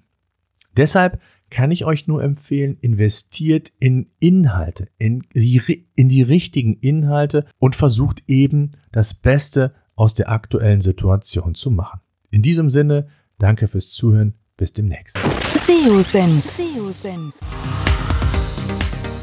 Deshalb 0.77 1.21
kann 1.53 1.71
ich 1.71 1.85
euch 1.85 2.09
nur 2.09 2.25
empfehlen, 2.25 2.79
investiert 2.81 3.73
in 3.79 4.11
Inhalte, 4.19 4.89
in 4.97 5.23
die, 5.35 5.87
in 5.95 6.09
die 6.09 6.23
richtigen 6.23 6.73
Inhalte 6.73 7.45
und 7.59 7.77
versucht 7.77 8.25
eben 8.27 8.71
das 8.91 9.13
Beste 9.13 9.75
aus 9.95 10.15
der 10.15 10.31
aktuellen 10.31 10.81
Situation 10.81 11.55
zu 11.55 11.71
machen. 11.71 12.01
In 12.31 12.41
diesem 12.41 12.71
Sinne, 12.71 13.07
danke 13.39 13.69
fürs 13.69 13.91
Zuhören, 13.91 14.33
bis 14.57 14.73
demnächst. 14.73 15.19
SEO-Senf. 15.67 16.59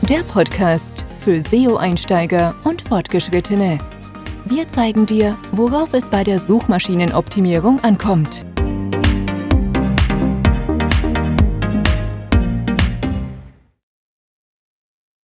Der 0.08 0.20
Podcast 0.32 1.04
für 1.20 1.42
SEO-Einsteiger 1.42 2.56
und 2.64 2.84
Fortgeschrittene. 2.84 3.80
Wir 4.46 4.68
zeigen 4.68 5.08
dir, 5.08 5.36
worauf 5.52 5.96
es 5.96 6.10
bei 6.10 6.24
der 6.24 6.38
Suchmaschinenoptimierung 6.38 7.84
ankommt. 7.84 8.46